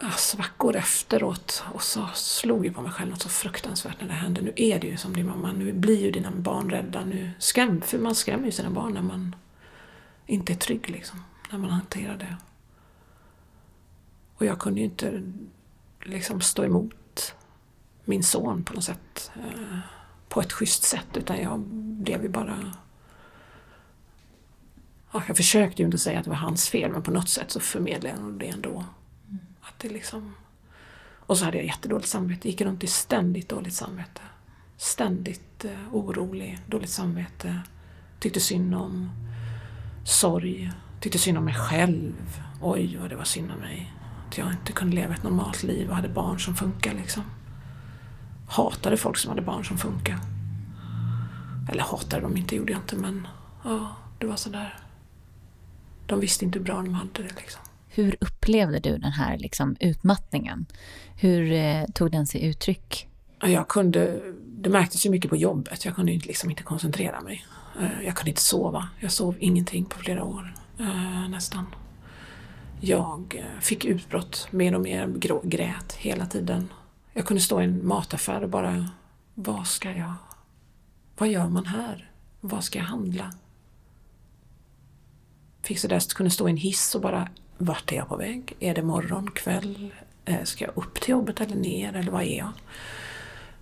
[0.00, 4.14] ah, svackor efteråt och så slog jag på mig själv något så fruktansvärt när det
[4.14, 4.40] hände.
[4.40, 7.04] Nu är det ju som din mamma, nu blir ju dina barn rädda.
[7.04, 9.36] Nu skräm, för man skrämmer ju sina barn när man
[10.26, 12.36] inte är trygg liksom, när man hanterar det.
[14.40, 15.22] Och jag kunde ju inte
[16.02, 17.34] liksom stå emot
[18.04, 19.30] min son på något sätt.
[19.36, 19.78] Eh,
[20.28, 22.72] på ett schysst sätt utan jag blev ju bara
[25.12, 27.50] ja, jag försökte ju inte säga att det var hans fel men på något sätt
[27.50, 28.70] så förmedlade jag det ändå.
[28.70, 29.38] Mm.
[29.60, 30.34] Att det liksom...
[31.16, 34.20] Och så hade jag jättedåligt samvete, gick runt i ständigt dåligt samvete.
[34.76, 37.60] Ständigt eh, orolig, dåligt samvete.
[38.20, 39.10] Tyckte synd om
[40.04, 40.70] sorg,
[41.00, 42.42] tyckte synd om mig själv.
[42.60, 43.99] Oj vad det var synd om mig.
[44.30, 47.22] Att jag inte kunde leva ett normalt liv och hade barn som funkar liksom.
[48.48, 50.18] Hatade folk som hade barn som funkar.
[51.70, 53.28] Eller hatade dem inte, gjorde jag inte men
[53.64, 54.78] ja, det var sådär
[56.10, 57.36] de visste inte hur bra de hade det.
[57.36, 57.60] Liksom.
[57.88, 60.66] Hur upplevde du den här liksom, utmattningen?
[61.16, 63.08] Hur eh, tog den sig uttryck?
[63.40, 65.84] Jag kunde, det märktes ju mycket på jobbet.
[65.84, 67.46] Jag kunde liksom inte koncentrera mig.
[67.80, 68.88] Eh, jag kunde inte sova.
[69.00, 71.66] Jag sov ingenting på flera år, eh, nästan.
[72.80, 76.72] Jag eh, fick utbrott, mer och mer grå, grät hela tiden.
[77.12, 78.88] Jag kunde stå i en mataffär och bara,
[79.34, 80.14] vad ska jag,
[81.18, 82.10] vad gör man här?
[82.40, 83.32] Vad ska jag handla?
[85.62, 87.28] fick så där, kunde stå i en hiss och bara,
[87.58, 88.56] vart är jag på väg?
[88.60, 89.94] Är det morgon, kväll?
[90.24, 92.52] Eh, ska jag upp till jobbet eller ner eller vad är jag?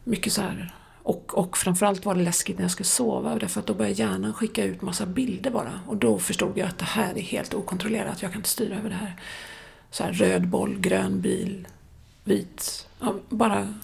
[0.05, 0.75] Mycket så här.
[1.09, 4.35] Och, och framförallt var det läskigt när jag skulle sova därför att då började hjärnan
[4.35, 5.81] skicka ut massa bilder bara.
[5.87, 8.91] Och då förstod jag att det här är helt okontrollerat, jag kan inte styra över
[8.91, 9.21] det här.
[9.91, 11.69] Så här röd boll, grön bil,
[12.25, 12.89] vit.
[13.01, 13.75] Ja, bara,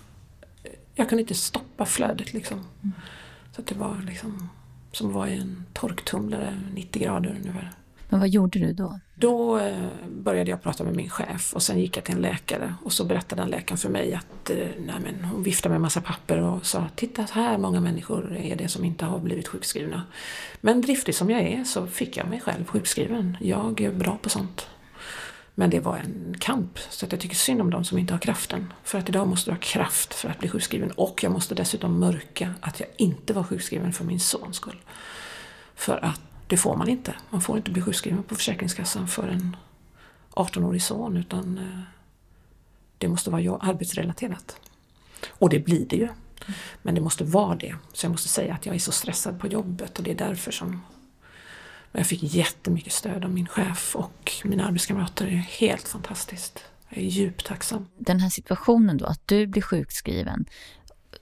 [0.94, 2.58] jag kunde inte stoppa flödet liksom.
[2.58, 2.92] Mm.
[3.52, 4.48] Så att det var liksom
[4.92, 7.72] som vara i en torktumlare, 90 grader ungefär.
[8.14, 9.00] Men vad gjorde du då?
[9.14, 12.74] Då eh, började jag prata med min chef och sen gick jag till en läkare
[12.84, 15.82] och så berättade den läkaren för mig att eh, nej men, hon viftade med en
[15.82, 20.02] massa papper och sa titta här många människor är det som inte har blivit sjukskrivna.
[20.60, 23.36] Men driftig som jag är så fick jag mig själv sjukskriven.
[23.40, 24.66] Jag är bra på sånt.
[25.54, 28.18] Men det var en kamp, så att jag tycker synd om de som inte har
[28.20, 28.72] kraften.
[28.84, 31.98] För att idag måste du ha kraft för att bli sjukskriven och jag måste dessutom
[31.98, 34.80] mörka att jag inte var sjukskriven för min sons skull.
[35.74, 37.14] För att det får man inte.
[37.30, 39.56] Man får inte bli sjukskriven på Försäkringskassan för en
[40.30, 41.80] 18-årig son utan eh,
[42.98, 44.56] det måste vara arbetsrelaterat.
[45.28, 46.08] Och det blir det ju.
[46.82, 47.74] Men det måste vara det.
[47.92, 50.52] Så jag måste säga att jag är så stressad på jobbet och det är därför
[50.52, 50.80] som
[51.92, 55.26] jag fick jättemycket stöd av min chef och mina arbetskamrater.
[55.26, 56.64] Det är helt fantastiskt.
[56.88, 57.86] Jag är djupt tacksam.
[57.98, 60.44] Den här situationen då, att du blir sjukskriven,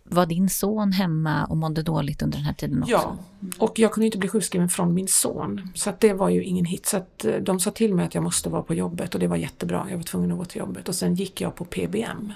[0.04, 2.92] var din son hemma och mådde dåligt under den här tiden också?
[2.92, 3.16] Ja,
[3.58, 5.70] och jag kunde inte bli sjukskriven från min son.
[5.74, 6.86] Så det var ju ingen hit.
[6.86, 9.36] Så eh, de sa till mig att jag måste vara på jobbet och det var
[9.36, 9.86] jättebra.
[9.90, 10.88] Jag var tvungen att gå till jobbet.
[10.88, 12.32] Och sen gick jag på PBM.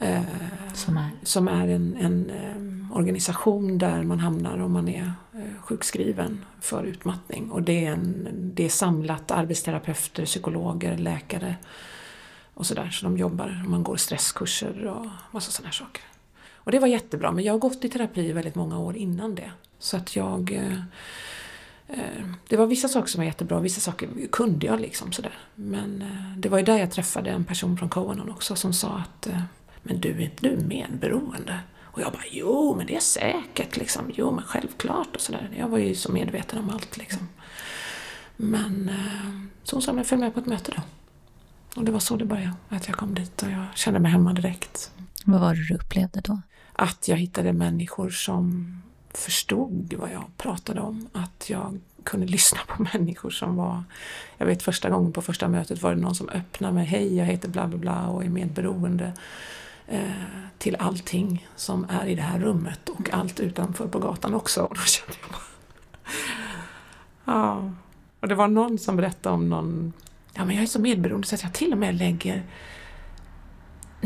[0.00, 0.22] Eh,
[0.74, 1.10] som är?
[1.22, 6.84] Som är en, en eh, organisation där man hamnar om man är eh, sjukskriven för
[6.84, 7.50] utmattning.
[7.50, 11.56] Och det är, en, det är samlat arbetsterapeuter, psykologer, läkare
[12.54, 12.90] och sådär.
[12.90, 16.02] Så de jobbar, man går stresskurser och massa sådana här saker.
[16.64, 19.50] Och det var jättebra, men jag har gått i terapi väldigt många år innan det.
[19.78, 20.52] Så att jag...
[20.52, 20.78] Eh,
[21.88, 25.38] eh, det var vissa saker som var jättebra, vissa saker kunde jag liksom sådär.
[25.54, 28.88] Men eh, det var ju där jag träffade en person från Cohen också som sa
[28.88, 29.42] att eh,
[29.82, 31.60] Men du, är inte du medberoende?
[31.82, 34.10] Och jag bara, jo men det är säkert liksom.
[34.14, 35.50] Jo men självklart och sådär.
[35.58, 37.28] Jag var ju så medveten om allt liksom.
[38.36, 39.30] Men eh,
[39.62, 40.82] så hon sa, men följ med på ett möte då.
[41.76, 44.32] Och det var så det började, att jag kom dit och jag kände mig hemma
[44.32, 44.90] direkt.
[45.24, 46.40] Vad var det du upplevde då?
[46.76, 48.74] Att jag hittade människor som
[49.14, 51.08] förstod vad jag pratade om.
[51.12, 53.82] Att jag kunde lyssna på människor som var...
[54.38, 56.84] Jag vet första gången på första mötet var det någon som öppnade mig.
[56.86, 59.12] Hej, jag heter bla bla bla och är medberoende.
[59.86, 60.10] Eh,
[60.58, 64.62] till allting som är i det här rummet och allt utanför på gatan också.
[64.62, 65.42] Och då kände jag bara...
[67.24, 67.72] ja.
[68.20, 69.92] Och det var någon som berättade om någon...
[70.34, 72.42] Ja, men jag är så medberoende så att jag till och med lägger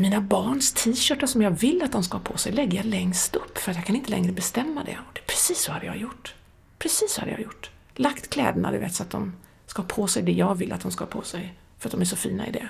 [0.00, 3.36] mina barns t-shirtar som jag vill att de ska ha på sig lägger jag längst
[3.36, 4.98] upp för att jag kan inte längre bestämma det.
[5.08, 6.34] Och det precis så hade jag gjort.
[6.78, 7.70] Precis så hade jag gjort.
[7.94, 9.36] Lagt kläderna du vet, så att de
[9.66, 11.54] ska ha på sig det jag vill att de ska ha på sig.
[11.78, 12.68] För att de är så fina i det.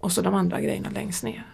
[0.00, 1.46] Och så de andra grejerna längst ner.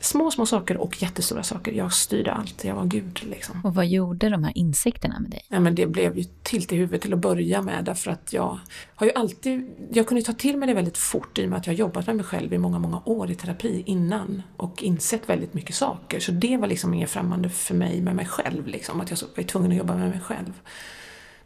[0.00, 1.72] Små, små saker och jättestora saker.
[1.72, 3.60] Jag styrde allt, jag var Gud liksom.
[3.64, 5.44] Och vad gjorde de här insikterna med dig?
[5.48, 8.58] Ja, men det blev ju tilt i huvudet till att börja med därför att jag
[8.94, 11.66] har ju alltid, jag kunde ta till mig det väldigt fort i och med att
[11.66, 15.54] jag jobbat med mig själv i många, många år i terapi innan och insett väldigt
[15.54, 16.20] mycket saker.
[16.20, 19.42] Så det var liksom inget främmande för mig med mig själv, liksom, att jag var
[19.42, 20.52] tvungen att jobba med mig själv.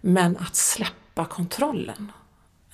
[0.01, 2.13] Men att släppa kontrollen,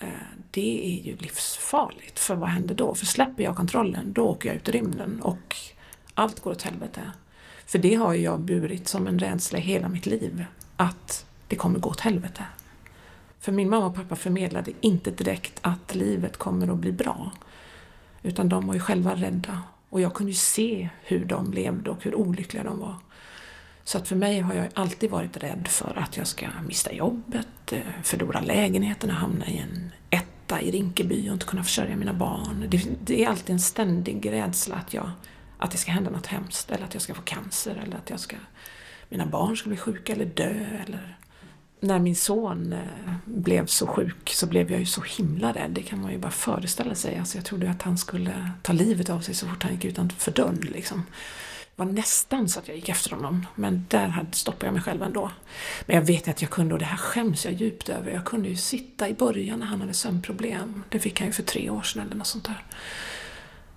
[0.01, 0.09] Eh,
[0.51, 2.18] det är ju livsfarligt.
[2.18, 2.94] För vad händer då?
[2.94, 5.57] För släpper jag kontrollen, då åker jag ut i rymden och
[6.14, 7.01] allt går åt helvete.
[7.66, 10.44] För det har jag burit som en rädsla hela mitt liv,
[10.76, 12.44] att det kommer gå åt helvete.
[13.40, 17.32] För min mamma och pappa förmedlade inte direkt att livet kommer att bli bra.
[18.22, 19.62] Utan de var ju själva rädda.
[19.88, 22.94] Och jag kunde ju se hur de levde och hur olyckliga de var.
[23.87, 27.72] Så att för mig har jag alltid varit rädd för att jag ska mista jobbet,
[27.72, 32.12] eh, förlora lägenheten och hamna i en etta i Rinkeby och inte kunna försörja mina
[32.12, 32.66] barn.
[32.68, 35.11] Det, det är alltid en ständig rädsla att jag
[35.59, 38.20] att det ska hända något hemskt eller att jag ska få cancer eller att jag
[38.20, 38.37] ska,
[39.09, 40.66] mina barn ska bli sjuka eller dö.
[40.87, 41.18] Eller...
[41.80, 45.70] När min son eh, blev så sjuk så blev jag ju så himla rädd.
[45.70, 47.18] Det kan man ju bara föreställa sig.
[47.18, 50.32] Alltså jag trodde att han skulle ta livet av sig så fort han gick utanför
[50.32, 50.61] dörren.
[50.61, 51.03] Liksom.
[51.76, 55.02] Det var nästan så att jag gick efter honom, men där stoppade jag mig själv
[55.02, 55.30] ändå.
[55.86, 58.48] Men jag vet att jag kunde, och det här skäms jag djupt över, jag kunde
[58.48, 60.82] ju sitta i början när han hade sömnproblem.
[60.88, 62.64] Det fick han ju för tre år sedan eller något sånt där.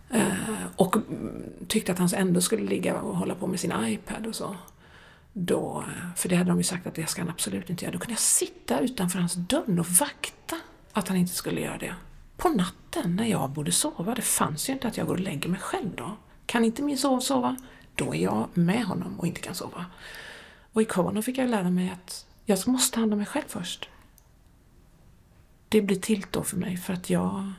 [0.09, 4.27] Eh, och mm, tyckte att han ändå skulle ligga och hålla på med sin iPad
[4.27, 4.55] och så.
[5.33, 7.93] Då, eh, för det hade de ju sagt att det ska han absolut inte göra.
[7.93, 10.55] Då kunde jag sitta utanför hans dörr och vakta
[10.93, 11.95] att han inte skulle göra det.
[12.37, 14.15] På natten när jag borde sova.
[14.15, 16.17] Det fanns ju inte att jag går och lägger mig själv då.
[16.45, 17.55] Kan inte min sov sova,
[17.99, 19.85] då är jag med honom och inte kan sova.
[20.73, 23.45] Och i Kono fick jag lära mig att jag måste ta hand om mig själv
[23.47, 23.89] först.
[25.69, 27.51] Det blir tilt då för mig för att jag,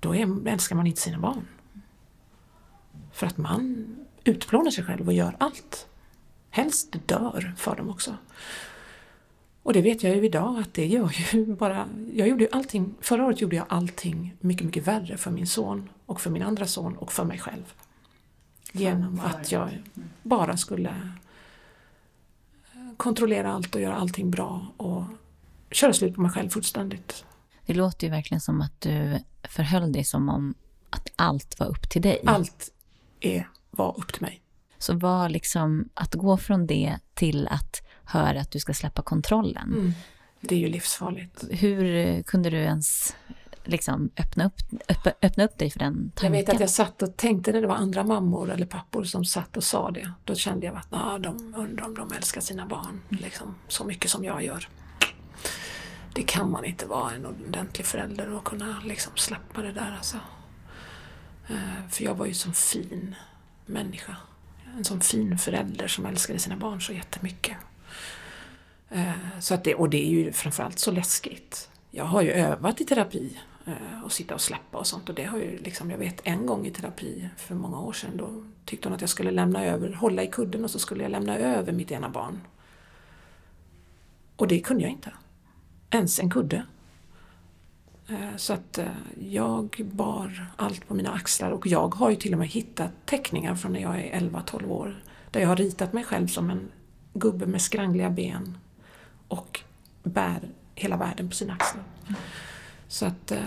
[0.00, 0.14] då
[0.46, 1.46] älskar man inte sina barn.
[3.12, 3.86] För att man
[4.24, 5.86] utplånar sig själv och gör allt.
[6.50, 8.16] Helst dör för dem också.
[9.62, 11.88] Och det vet jag ju idag att det gör ju bara...
[12.14, 15.90] Jag gjorde ju allting, förra året gjorde jag allting mycket, mycket värre för min son
[16.06, 17.74] och för min andra son och för mig själv.
[18.72, 19.82] Genom att jag
[20.22, 20.94] bara skulle
[22.96, 25.04] kontrollera allt och göra allting bra och
[25.70, 27.24] köra slut på mig själv fullständigt.
[27.66, 30.54] Det låter ju verkligen som att du förhöll dig som om
[30.90, 32.22] att allt var upp till dig.
[32.26, 32.72] Allt
[33.20, 34.42] är, var upp till mig.
[34.78, 39.72] Så var liksom att gå från det till att höra att du ska släppa kontrollen.
[39.72, 39.92] Mm.
[40.40, 41.44] Det är ju livsfarligt.
[41.50, 43.16] Hur kunde du ens
[43.64, 46.34] liksom öppna upp, öppna, öppna upp dig för den tanken?
[46.34, 49.24] Jag vet att jag satt och tänkte när det var andra mammor eller pappor som
[49.24, 50.12] satt och sa det.
[50.24, 54.10] Då kände jag att nah, de undrar om de älskar sina barn liksom, så mycket
[54.10, 54.68] som jag gör.
[56.14, 59.94] Det kan man inte vara en ordentlig förälder och kunna liksom släppa det där.
[59.96, 60.16] Alltså.
[61.48, 63.14] Eh, för jag var ju som fin
[63.66, 64.16] människa.
[64.76, 67.56] En sån fin förälder som älskade sina barn så jättemycket.
[68.90, 71.68] Eh, så att det, och det är ju framförallt så läskigt.
[71.90, 75.24] Jag har ju övat i terapi Eh, och sitta och släppa och sånt och det
[75.24, 78.88] har ju liksom, jag vet en gång i terapi för många år sedan då tyckte
[78.88, 81.72] hon att jag skulle lämna över, hålla i kudden och så skulle jag lämna över
[81.72, 82.40] mitt ena barn.
[84.36, 85.12] Och det kunde jag inte.
[85.90, 86.66] Ens en kudde.
[88.08, 88.86] Eh, så att eh,
[89.20, 93.54] jag bar allt på mina axlar och jag har ju till och med hittat teckningar
[93.54, 96.70] från när jag är 11-12 år där jag har ritat mig själv som en
[97.14, 98.58] gubbe med skrangliga ben
[99.28, 99.60] och
[100.02, 100.40] bär
[100.74, 101.84] hela världen på sina axlar.
[102.92, 103.38] Så att eh,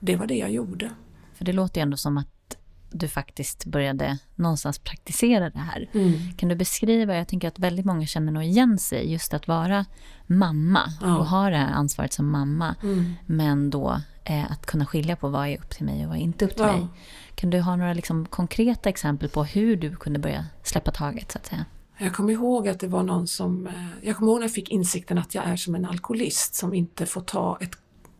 [0.00, 0.90] det var det jag gjorde.
[1.34, 2.56] För det låter ju ändå som att
[2.90, 5.90] du faktiskt började någonstans praktisera det här.
[5.92, 6.32] Mm.
[6.36, 9.84] Kan du beskriva, jag tänker att väldigt många känner nog igen sig, just att vara
[10.26, 11.18] mamma ja.
[11.18, 12.74] och ha det här ansvaret som mamma.
[12.82, 13.14] Mm.
[13.26, 16.22] Men då eh, att kunna skilja på vad är upp till mig och vad är
[16.22, 16.76] inte upp till ja.
[16.76, 16.86] mig.
[17.34, 21.38] Kan du ha några liksom, konkreta exempel på hur du kunde börja släppa taget så
[21.38, 21.64] att säga?
[22.00, 23.72] Jag kommer ihåg att det var någon som, eh,
[24.02, 27.06] jag kommer ihåg när jag fick insikten att jag är som en alkoholist som inte
[27.06, 27.78] får ta ett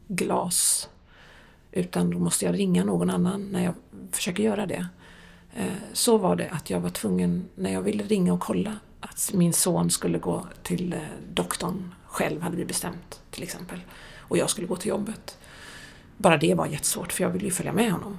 [0.08, 0.88] glas
[1.72, 3.74] utan då måste jag ringa någon annan när jag
[4.12, 4.88] försöker göra det.
[5.54, 9.30] Eh, så var det att jag var tvungen, när jag ville ringa och kolla att
[9.34, 10.98] min son skulle gå till eh,
[11.34, 13.80] doktorn själv, hade vi bestämt till exempel.
[14.16, 15.38] Och jag skulle gå till jobbet.
[16.16, 18.18] Bara det var jättesvårt för jag ville ju följa med honom.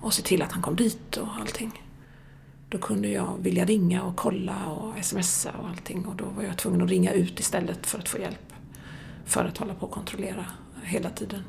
[0.00, 1.85] Och se till att han kom dit och allting.
[2.68, 6.58] Då kunde jag vilja ringa och kolla och smsa och allting och då var jag
[6.58, 8.52] tvungen att ringa ut istället för att få hjälp.
[9.24, 10.46] För att hålla på och kontrollera
[10.82, 11.42] hela tiden.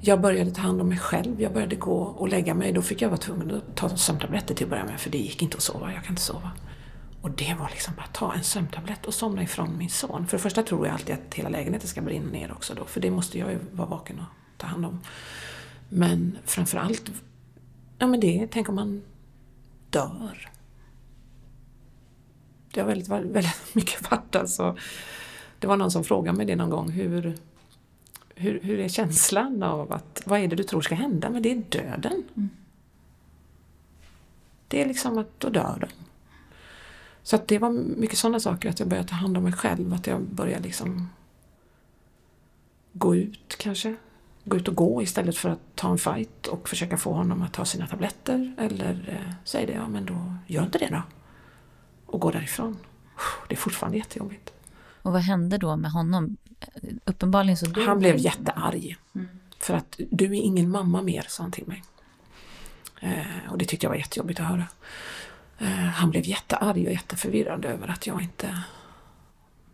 [0.00, 1.40] Jag började ta hand om mig själv.
[1.40, 2.72] Jag började gå och lägga mig.
[2.72, 5.42] Då fick jag vara tvungen att ta sömntabletter till att börja med för det gick
[5.42, 5.92] inte att sova.
[5.92, 6.50] Jag kan inte sova.
[7.20, 10.26] Och det var liksom bara ta en sömntablett och somna ifrån min son.
[10.26, 12.84] För det första tror jag alltid att hela lägenheten ska brinna ner också då.
[12.84, 15.00] För det måste jag ju vara vaken och ta hand om.
[15.88, 17.10] Men framförallt
[17.98, 19.02] Ja men det, tänk om man
[19.94, 20.50] dör.
[22.72, 24.76] Det har väldigt, väldigt mycket varit alltså.
[25.58, 26.90] Det var någon som frågade mig det någon gång.
[26.90, 27.34] Hur,
[28.34, 31.30] hur, hur är känslan av att, vad är det du tror ska hända?
[31.30, 32.24] Men det är döden.
[32.36, 32.50] Mm.
[34.68, 35.86] Det är liksom att då dör de.
[37.22, 39.94] Så att det var mycket sådana saker, att jag började ta hand om mig själv,
[39.94, 41.08] att jag började liksom
[42.92, 43.96] gå ut kanske.
[44.44, 47.52] Gå ut och gå istället för att ta en fight och försöka få honom att
[47.52, 48.54] ta sina tabletter.
[48.58, 51.02] Eller eh, säg det, ja men då gör inte det då.
[52.06, 52.78] Och gå därifrån.
[53.48, 54.50] Det är fortfarande jättejobbigt.
[55.02, 56.36] Och vad hände då med honom?
[57.04, 58.96] Uppenbarligen så Han blev jättearg.
[59.14, 59.28] Mm.
[59.58, 61.82] För att du är ingen mamma mer, sa han till mig.
[63.00, 64.66] Eh, och det tyckte jag var jättejobbigt att höra.
[65.58, 68.62] Eh, han blev jättearg och jätteförvirrad över att jag inte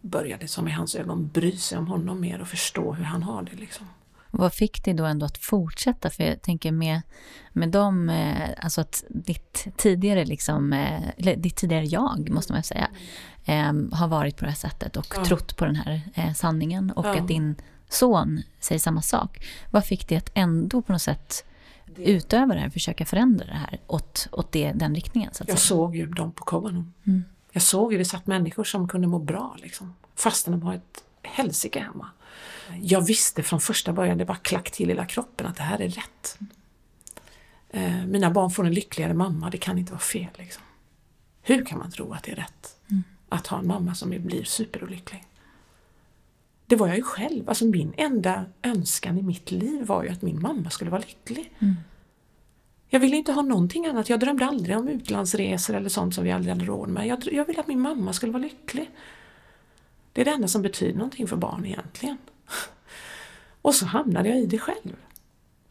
[0.01, 3.43] började, som i hans ögon, bry sig om honom mer och förstå hur han har
[3.43, 3.57] det.
[3.57, 3.87] Liksom.
[4.31, 6.11] Vad fick dig då ändå att fortsätta?
[6.11, 7.01] För jag tänker med,
[7.53, 12.63] med dem, eh, alltså att ditt tidigare, liksom, eh, eller ditt tidigare jag, måste man
[12.63, 12.89] säga,
[13.93, 15.25] har varit på det här sättet och ja.
[15.25, 16.03] trott på den här
[16.35, 17.19] sanningen och ja.
[17.19, 17.57] att din
[17.89, 19.47] son säger samma sak.
[19.71, 21.45] Vad fick dig att ändå på något sätt
[21.97, 25.35] utöva det här, försöka förändra det här åt, åt det, den riktningen?
[25.35, 25.69] Så att jag säga.
[25.69, 26.95] såg ju dem på Kovanon.
[27.07, 27.25] Mm.
[27.53, 31.05] Jag såg ju det satt människor som kunde må bra liksom, fastän de har ett
[31.23, 32.11] helsike hemma.
[32.83, 35.89] Jag visste från första början, det var klack till hela kroppen, att det här är
[35.89, 36.39] rätt.
[37.71, 40.31] Eh, mina barn får en lyckligare mamma, det kan inte vara fel.
[40.35, 40.63] Liksom.
[41.43, 42.77] Hur kan man tro att det är rätt?
[42.91, 43.03] Mm.
[43.29, 45.25] Att ha en mamma som blir superolycklig.
[46.67, 47.49] Det var jag ju själv.
[47.49, 51.53] Alltså min enda önskan i mitt liv var ju att min mamma skulle vara lycklig.
[51.59, 51.77] Mm.
[52.89, 54.09] Jag ville inte ha någonting annat.
[54.09, 57.07] Jag drömde aldrig om utlandsresor eller sånt som vi aldrig hade råd med.
[57.07, 58.91] Jag, jag ville att min mamma skulle vara lycklig.
[60.13, 62.19] Det är det enda som betyder någonting för barn egentligen.
[63.63, 64.97] Och så hamnade jag i det själv.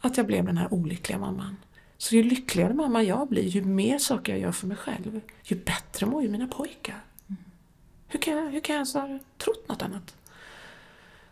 [0.01, 1.57] Att jag blev den här olyckliga mamman.
[1.97, 5.55] Så ju lyckligare mamma jag blir, ju mer saker jag gör för mig själv, ju
[5.55, 7.03] bättre mår ju mina pojkar.
[8.07, 10.15] Hur kan jag, hur kan jag ens ha trott något annat?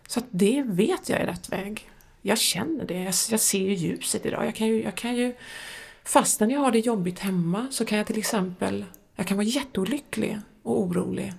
[0.07, 1.89] Så det vet jag är rätt väg.
[2.21, 4.45] Jag känner det, jag, jag ser ju ljuset idag.
[4.45, 5.35] Jag kan ju, jag kan ju,
[6.03, 8.85] fastän jag har det jobbigt hemma så kan jag till exempel,
[9.15, 11.33] jag kan vara jätteolycklig och orolig.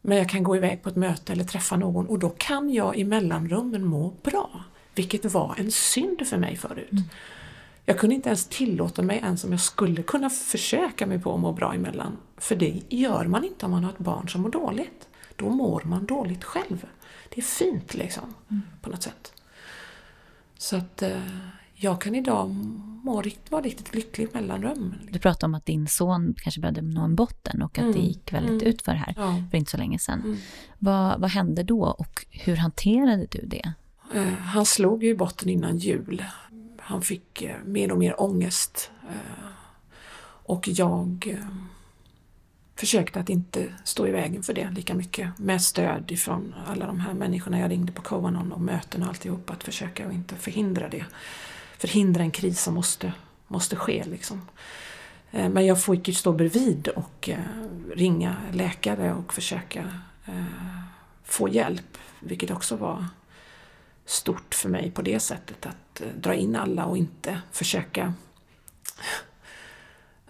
[0.00, 2.96] Men jag kan gå iväg på ett möte eller träffa någon och då kan jag
[2.96, 4.64] i mellanrummen må bra.
[4.94, 6.92] Vilket var en synd för mig förut.
[6.92, 7.04] Mm.
[7.84, 11.40] Jag kunde inte ens tillåta mig ens om jag skulle kunna försöka mig på att
[11.40, 12.16] må bra emellan.
[12.36, 15.08] För det gör man inte om man har ett barn som mår dåligt.
[15.36, 16.86] Då mår man dåligt själv.
[17.28, 18.62] Det är fint liksom, mm.
[18.82, 19.32] på något sätt.
[20.58, 21.22] Så att eh,
[21.82, 22.48] jag kan idag
[23.04, 24.94] må, vara riktigt lycklig i mellanrum.
[25.10, 27.92] Du pratade om att din son kanske behövde nå en botten och att mm.
[27.92, 28.66] det gick väldigt mm.
[28.66, 29.42] utför här ja.
[29.50, 30.20] för inte så länge sedan.
[30.20, 30.36] Mm.
[30.78, 33.72] Vad, vad hände då och hur hanterade du det?
[34.14, 36.24] Eh, han slog ju botten innan jul.
[36.78, 38.90] Han fick eh, mer och mer ångest.
[39.08, 39.46] Eh,
[40.44, 41.38] och jag
[42.76, 47.00] försökte att inte stå i vägen för det lika mycket med stöd ifrån alla de
[47.00, 50.88] här människorna jag ringde på Kovanon och möten och alltihop att försöka att inte förhindra
[50.88, 51.04] det.
[51.80, 53.12] Förhindra en kris som måste,
[53.48, 54.48] måste ske liksom.
[55.30, 57.38] Eh, men jag fick ju stå bredvid och eh,
[57.94, 59.80] ringa läkare och försöka
[60.26, 60.44] eh,
[61.24, 63.06] få hjälp, vilket också var
[64.04, 68.14] stort för mig på det sättet att dra in alla och inte försöka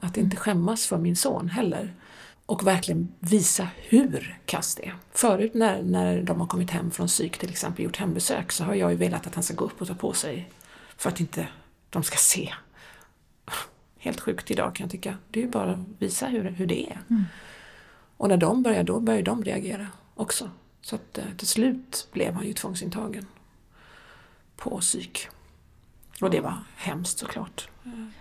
[0.00, 1.94] att inte skämmas för min son heller
[2.46, 4.96] och verkligen visa hur kast det är.
[5.12, 8.74] Förut när, när de har kommit hem från psyk till exempel, gjort hembesök, så har
[8.74, 10.50] jag ju velat att han ska gå upp och ta på sig
[11.00, 11.48] för att inte
[11.90, 12.54] de ska se.
[13.98, 15.14] Helt sjukt idag kan jag tycka.
[15.30, 17.00] Det är ju bara att visa hur, hur det är.
[17.10, 17.24] Mm.
[18.16, 20.50] Och när de börjar, då börjar de reagera också.
[20.80, 23.26] Så att eh, till slut blev han ju tvångsintagen
[24.56, 25.28] på psyk.
[26.20, 27.68] Och det var hemskt såklart.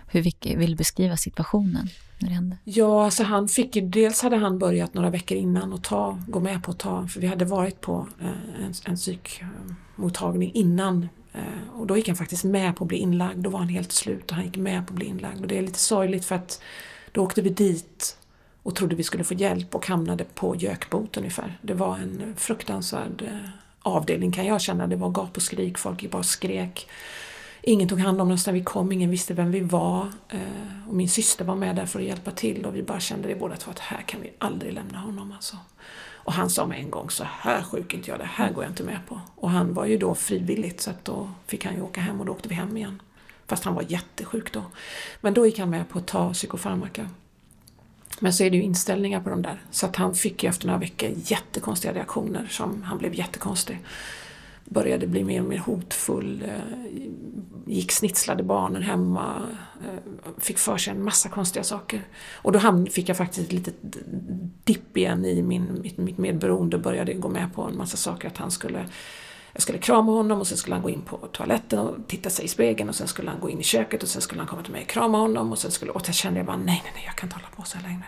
[0.06, 1.88] Hur vill du beskriva situationen?
[2.20, 2.56] när det hände?
[2.64, 6.40] Ja, alltså han fick ju, dels hade han börjat några veckor innan och ta, gå
[6.40, 11.80] med på att ta, för vi hade varit på eh, en, en psykmottagning innan Eh,
[11.80, 13.38] och då gick han faktiskt med på att bli inlagd.
[13.38, 15.40] Då var han helt slut och han gick med på att bli inlagd.
[15.40, 16.62] Och det är lite sorgligt för att
[17.12, 18.16] då åkte vi dit
[18.62, 21.58] och trodde vi skulle få hjälp och hamnade på gökbot ungefär.
[21.62, 23.50] Det var en fruktansvärd eh,
[23.82, 24.86] avdelning kan jag känna.
[24.86, 26.88] Det var gap och skrik, folk bara skrek.
[27.62, 30.12] Ingen tog hand om oss när vi kom, ingen visste vem vi var.
[30.28, 33.28] Eh, och min syster var med där för att hjälpa till och vi bara kände
[33.28, 35.56] det båda två att här kan vi aldrig lämna honom alltså.
[36.30, 38.70] Och han sa med en gång så här sjuk inte jag, det här går jag
[38.70, 39.20] inte med på.
[39.34, 42.26] Och han var ju då frivilligt så att då fick han ju åka hem och
[42.26, 43.02] då åkte vi hem igen.
[43.46, 44.62] Fast han var jättesjuk då.
[45.20, 47.08] Men då gick han med på att ta psykofarmaka.
[48.20, 49.62] Men så är det ju inställningar på de där.
[49.70, 53.78] Så att han fick ju efter några veckor jättekonstiga reaktioner som han blev jättekonstig
[54.64, 56.42] började bli mer och mer hotfull.
[56.46, 57.10] Eh,
[57.66, 59.42] gick snitslade barnen hemma.
[59.84, 62.02] Eh, fick för sig en massa konstiga saker.
[62.34, 63.74] Och då fick jag faktiskt ett litet
[64.64, 68.28] dipp igen i min, mitt, mitt medberoende och började gå med på en massa saker.
[68.28, 68.86] Att han skulle,
[69.52, 72.44] jag skulle krama honom och sen skulle han gå in på toaletten och titta sig
[72.44, 74.62] i spegeln och sen skulle han gå in i köket och sen skulle han komma
[74.62, 76.92] till mig och krama honom och sen skulle, och sen kände jag bara nej, nej,
[76.94, 78.04] nej, jag kan inte hålla på så här längre.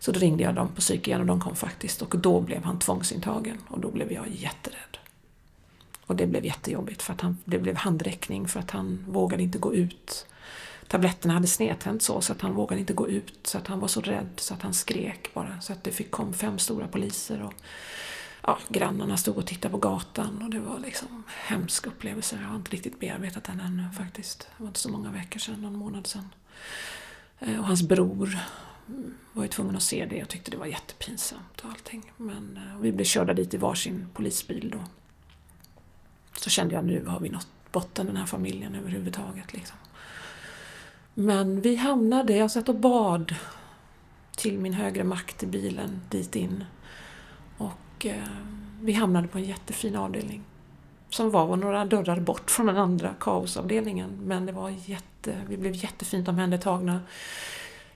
[0.00, 2.64] Så då ringde jag dem på psyk igen och de kom faktiskt och då blev
[2.64, 4.98] han tvångsintagen och då blev jag jätterädd.
[6.08, 9.58] Och det blev jättejobbigt för att han, det blev handräckning för att han vågade inte
[9.58, 10.26] gå ut.
[10.88, 13.46] Tabletterna hade snedtänt så, så att han vågade inte gå ut.
[13.46, 15.60] Så att han var så rädd så att han skrek bara.
[15.60, 17.54] Så att det fick kom fem stora poliser och
[18.42, 22.38] ja, grannarna stod och tittade på gatan och det var liksom en hemsk upplevelse.
[22.42, 24.38] Jag har inte riktigt bearbetat den ännu faktiskt.
[24.40, 26.28] Det var inte så många veckor sedan, någon månad sedan.
[27.38, 28.38] Eh, och hans bror
[29.32, 32.12] var ju tvungen att se det och tyckte det var jättepinsamt och allting.
[32.16, 34.84] Men eh, vi blev körda dit i varsin polisbil då.
[36.40, 39.52] Så kände jag nu har vi nått botten den här familjen överhuvudtaget.
[39.52, 39.76] Liksom.
[41.14, 43.34] Men vi hamnade, jag satt och bad
[44.36, 46.64] till min högre makt i bilen dit in.
[47.58, 48.22] Och eh,
[48.80, 50.42] vi hamnade på en jättefin avdelning.
[51.10, 54.10] Som var några dörrar bort från den andra kaosavdelningen.
[54.22, 57.00] Men det var jätte, vi blev jättefint omhändertagna.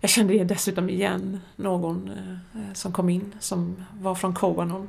[0.00, 2.10] Jag kände dessutom igen någon
[2.54, 4.88] eh, som kom in som var från Kobanon.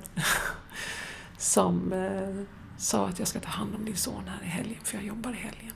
[1.37, 4.97] som eh, sa att jag ska ta hand om din son här i helgen för
[4.97, 5.73] jag jobbar i helgen.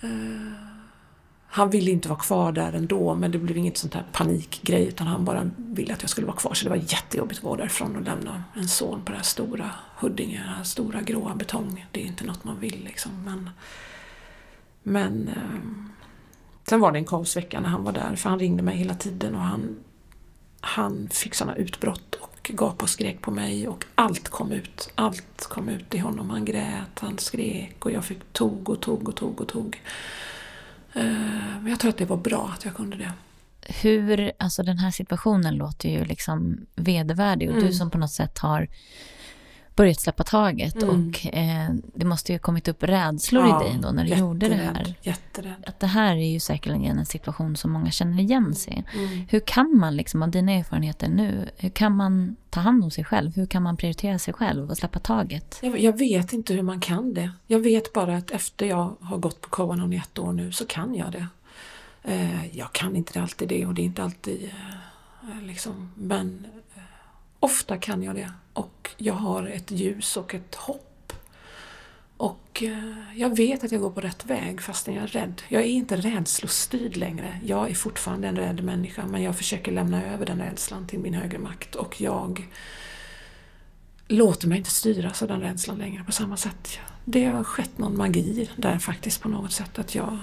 [0.00, 0.76] Eh,
[1.48, 5.06] han ville inte vara kvar där ändå men det blev inget sånt här panikgrej utan
[5.06, 7.96] han bara ville att jag skulle vara kvar så det var jättejobbigt att gå därifrån
[7.96, 11.86] och lämna en son på det här stora Huddinge, den här stora gråa betong.
[11.92, 13.50] Det är inte något man vill liksom men
[14.82, 15.60] men eh,
[16.68, 19.34] sen var det en kaosvecka när han var där för han ringde mig hela tiden
[19.34, 19.76] och han
[20.60, 24.90] han fick sådana utbrott och gapade och skrek på mig och allt kom ut.
[24.94, 26.30] Allt kom ut i honom.
[26.30, 29.82] Han grät, han skrek och jag fick tog och tog och tog och tog.
[30.92, 31.02] Eh,
[31.60, 33.12] Men jag tror att det var bra att jag kunde det.
[33.82, 37.66] Hur, alltså den här situationen låter ju liksom vedervärdig och Mm.
[37.68, 38.68] du som på något sätt har
[39.76, 41.08] börjat släppa taget Mm.
[41.08, 44.14] och eh, det måste ju ha kommit upp rädslor Ja, i dig då när du
[44.14, 44.94] gjorde det jätterädd, här.
[45.02, 45.64] Jätterädd.
[45.66, 48.98] Att det här är ju säkerligen en situation som många känner igen sig i.
[48.98, 49.26] Mm.
[49.30, 53.04] Hur kan man, liksom, av dina erfarenheter nu, hur kan man ta hand om sig
[53.04, 53.34] själv?
[53.36, 55.58] Hur kan man prioritera sig själv och släppa taget?
[55.62, 57.30] Jag, jag vet inte hur man kan det.
[57.46, 60.66] Jag vet bara att efter jag har gått på Kobanon i ett år nu så
[60.66, 61.26] kan jag det.
[62.02, 64.50] Eh, jag kan inte alltid det och det är inte alltid
[65.22, 66.46] eh, liksom, men
[66.76, 66.82] eh,
[67.40, 68.32] ofta kan jag det.
[68.56, 71.12] Och jag har ett ljus och ett hopp.
[72.16, 75.42] Och eh, jag vet att jag går på rätt väg fastän jag är rädd.
[75.48, 77.40] Jag är inte rädslostyrd längre.
[77.44, 81.14] Jag är fortfarande en rädd människa men jag försöker lämna över den rädslan till min
[81.14, 82.48] högre makt och jag
[84.08, 86.78] låter mig inte styras av den rädslan längre på samma sätt.
[87.04, 90.18] Det har skett någon magi där faktiskt på något sätt att jag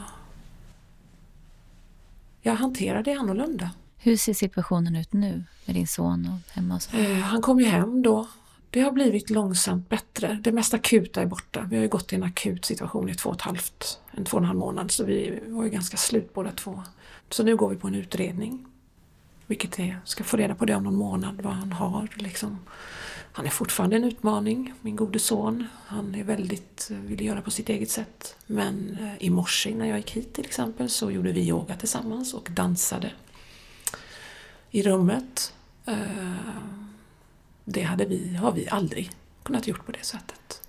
[2.42, 3.70] jag hanterar det annorlunda.
[4.04, 6.94] Hur ser situationen ut nu med din son och hemma hos?
[6.94, 8.28] Eh, han kom ju hem då.
[8.70, 10.40] Det har blivit långsamt bättre.
[10.44, 11.68] Det mest akuta är borta.
[11.70, 14.38] Vi har ju gått i en akut situation i två och ett halvt, en två
[14.38, 16.84] och en halv månad så vi var ju ganska slut båda två.
[17.30, 18.66] Så nu går vi på en utredning.
[19.48, 22.60] Vilket är, ska få reda på det om någon månad, vad han har liksom.
[23.32, 25.68] Han är fortfarande en utmaning, min gode son.
[25.86, 28.36] Han är väldigt, eh, vill göra på sitt eget sätt.
[28.48, 32.34] Men eh, i morse innan jag gick hit till exempel så gjorde vi yoga tillsammans
[32.34, 33.12] och dansade
[34.74, 35.54] i rummet.
[35.86, 36.34] Eh,
[37.66, 39.12] Det hade vi, har vi aldrig
[39.44, 40.62] kunnat gjort på det sättet.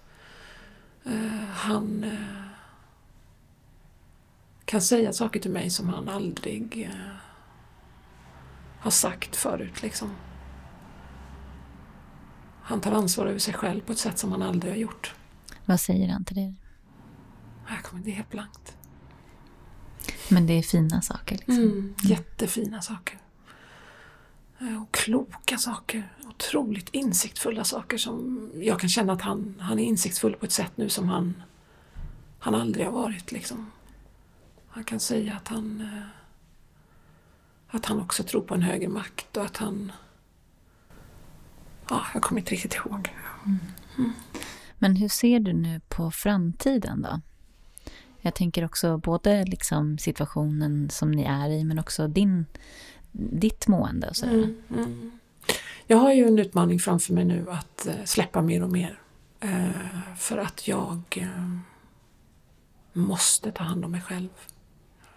[1.05, 2.45] Eh, Han eh,
[4.65, 6.91] kan säga saker till mig som han aldrig
[8.81, 9.83] har sagt förut.
[9.83, 10.11] Liksom.
[12.63, 15.15] Han tar ansvar över sig själv på ett sätt som han aldrig har gjort.
[15.65, 16.55] Vad säger han till dig?
[17.67, 18.77] Här kommer det helt blankt.
[20.29, 21.37] Men det är fina saker.
[21.37, 21.55] Liksom.
[21.59, 23.19] Mm, jättefina saker.
[24.65, 26.09] Och kloka saker.
[26.29, 30.73] Otroligt insiktsfulla saker som jag kan känna att han, han är insiktsfull på ett sätt
[30.75, 31.43] nu som han,
[32.39, 33.33] han aldrig har varit.
[33.33, 33.71] Liksom.
[34.69, 39.45] Han kan säga att han, eh, att han också tror på en högre makt och
[39.45, 39.93] att han...
[41.89, 43.15] Ja, jag kommer inte riktigt ihåg.
[43.45, 44.13] Mm.
[44.79, 47.21] Men hur ser du nu på framtiden då?
[48.21, 52.47] Jag tänker också både liksom situationen som ni är i men också din,
[53.17, 54.33] ditt mående och sådär.
[54.33, 55.11] Mm, mm.
[55.87, 58.99] Jag har ju en utmaning framför mig nu att eh, släppa mer och mer.
[59.41, 59.69] Eh,
[60.19, 61.51] för att jag eh,
[62.93, 64.29] måste ta hand om mig själv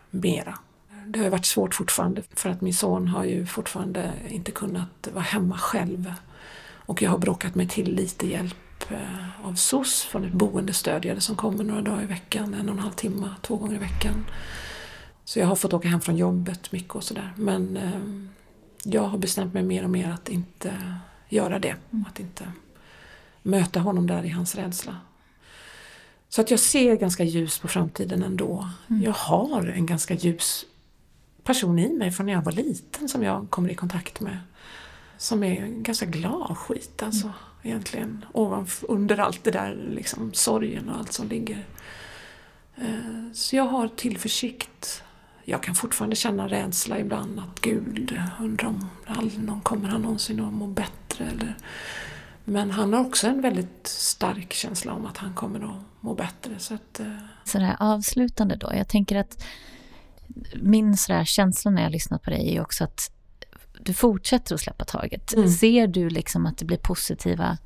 [0.10, 0.60] mera.
[1.06, 5.08] Det har ju varit svårt fortfarande för att min son har ju fortfarande inte kunnat
[5.14, 6.14] vara hemma själv.
[6.70, 8.56] Och jag har bråkat mig till lite hjälp
[9.44, 12.92] av SOS från ett boendestödjare som kommer några dagar i veckan, en och en halv
[12.92, 14.26] timme, två gånger i veckan.
[15.28, 17.34] Så jag har fått åka hem från jobbet mycket och sådär.
[17.38, 18.00] Men eh,
[18.84, 20.96] jag har bestämt mig mer och mer att inte
[21.30, 21.76] göra det.
[21.92, 22.06] Mm.
[22.10, 22.52] Att inte
[23.42, 24.98] möta honom där i hans rädsla.
[26.30, 28.70] Så att jag ser ganska ljus på framtiden ändå.
[28.90, 29.02] Mm.
[29.04, 30.66] Jag har en ganska ljus
[31.44, 34.38] person i mig från när jag var liten som jag kommer i kontakt med.
[35.18, 37.32] Som är ganska glad skit alltså
[37.64, 38.26] egentligen.
[38.34, 41.66] Ovanf- under allt det där liksom sorgen och allt som ligger.
[42.76, 45.04] Eh, Så jag har tillförsikt.
[45.50, 48.90] Jag kan fortfarande känna rädsla ibland att gud, undrar om
[49.38, 51.58] någon kommer han någonsin att må bättre eller
[52.46, 56.60] men han har också en väldigt stark känsla om att han kommer att må bättre.
[56.60, 57.06] Så att, eh,
[57.66, 58.72] här avslutande då.
[58.76, 59.44] Jag tänker att
[60.56, 63.12] min sådär känsla när jag lyssnat på dig är också att
[63.84, 65.34] du fortsätter att släppa taget.
[65.34, 65.50] Mm.
[65.50, 67.58] Ser du liksom att det blir positiva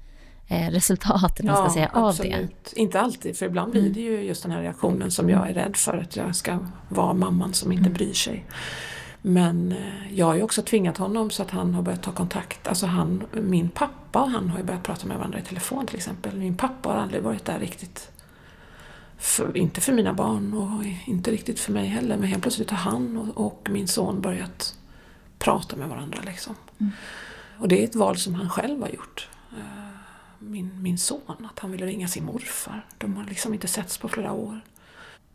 [0.51, 2.09] eh, resultat eller vad man ska säga, av det?
[2.09, 2.73] absolut.
[2.75, 3.93] Inte alltid, för ibland blir Mm.
[3.93, 6.57] det ju just den här reaktionen som jag är rädd för att jag ska
[6.89, 7.93] vara mamman som inte Mm.
[7.93, 8.45] bryr sig.
[9.21, 9.77] Men eh,
[10.17, 12.67] jag har ju också tvingat honom så att han har börjat ta kontakt.
[12.67, 15.95] Alltså han, min pappa och han har ju börjat prata med varandra i telefon till
[15.95, 16.35] exempel.
[16.37, 18.11] Min pappa har aldrig varit där riktigt.
[19.17, 22.17] För, inte för mina barn och inte riktigt för mig heller.
[22.17, 24.75] Men helt plötsligt har han och, och min son börjat
[25.39, 26.19] prata med varandra.
[26.25, 26.55] Liksom.
[26.79, 26.91] Mm.
[27.59, 29.27] Och det är ett val som han själv har gjort.
[30.43, 31.21] Min, min son,
[31.51, 32.85] att han ville ringa sin morfar.
[32.97, 34.61] De har liksom inte setts på flera år.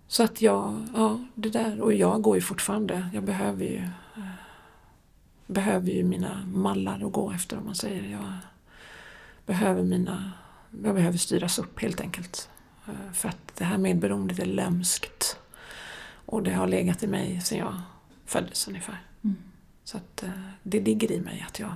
[0.09, 1.81] Så att jag, ja det där.
[1.81, 3.83] Och jag går ju fortfarande, jag behöver ju
[4.17, 4.23] eh,
[5.47, 8.11] behöver ju mina mallar att gå efter om man säger.
[8.13, 8.33] Jag
[9.47, 10.33] behöver mina,
[10.85, 12.49] jag behöver styras upp helt enkelt.
[12.87, 15.39] Eh, För att det här medberoendet är lömskt.
[16.27, 17.81] Och det har legat i mig sedan jag
[18.25, 19.03] föddes ungefär.
[19.25, 19.37] Mm.
[19.85, 20.31] Så att eh,
[20.63, 21.73] det ligger i mig att jag...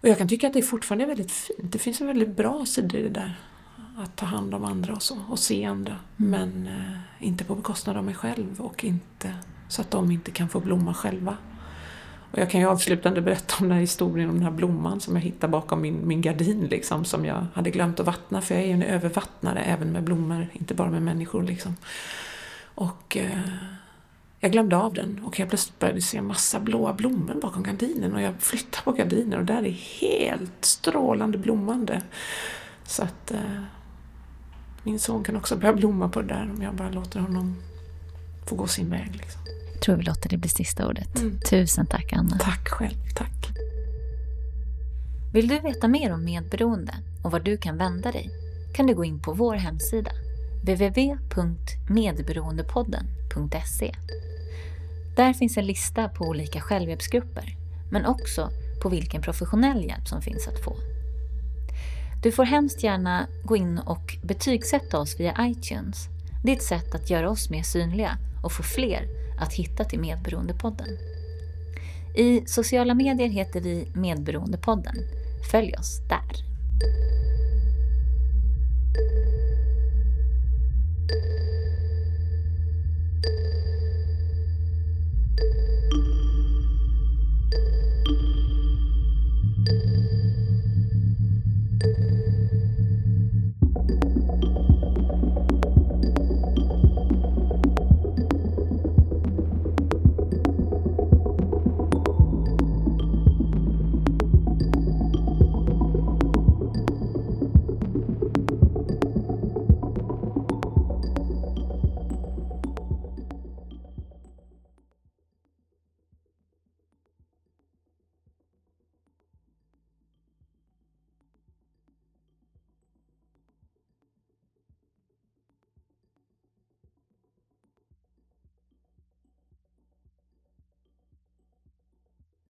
[0.00, 1.58] Och jag kan tycka att det fortfarande är väldigt fint.
[1.72, 3.40] Det finns en väldigt bra sida i det där.
[3.98, 5.96] Att ta hand om andra och så, och se andra.
[6.16, 9.34] Men eh, inte på bekostnad av mig själv och inte
[9.68, 11.36] så att de inte kan få blomma själva.
[12.32, 15.16] Och jag kan ju avslutande berätta om den här historien om den här blomman som
[15.16, 18.64] jag hittade bakom min, min gardin liksom, som jag hade glömt att vattna för jag
[18.64, 21.76] är ju en övervattnare även med blommor, inte bara med människor liksom.
[22.74, 23.40] Och eh,
[24.40, 28.14] jag glömde av den och jag plötsligt började se en massa blåa blommor bakom gardinen
[28.14, 32.02] och jag flyttade på gardinen och där är helt strålande blommande.
[32.86, 33.62] Så att eh,
[34.82, 37.56] min son kan också börja blomma på det där om jag bara låter honom
[38.46, 39.16] få gå sin väg.
[39.16, 39.40] Liksom.
[39.72, 41.20] Jag tror vi låter det bli sista ordet.
[41.20, 41.40] Mm.
[41.50, 42.38] Tusen tack Anna.
[42.38, 43.48] Tack själv, tack.
[45.32, 48.30] Vill du veta mer om medberoende och var du kan vända dig
[48.74, 50.10] kan du gå in på vår hemsida
[50.62, 53.27] www.medberoendepodden.se.
[55.16, 57.56] Där finns en lista på olika självhjälpsgrupper
[57.90, 58.50] men också
[58.82, 60.76] på vilken professionell hjälp som finns att få.
[62.22, 66.08] Du får hemskt gärna gå in och betygsätta oss via iTunes.
[66.44, 69.08] Det är ett sätt att göra oss mer synliga och få fler
[69.40, 70.88] att hitta till Medberoendepodden.
[72.16, 74.96] I sociala medier heter vi Medberoendepodden.
[75.50, 76.44] Följ oss där.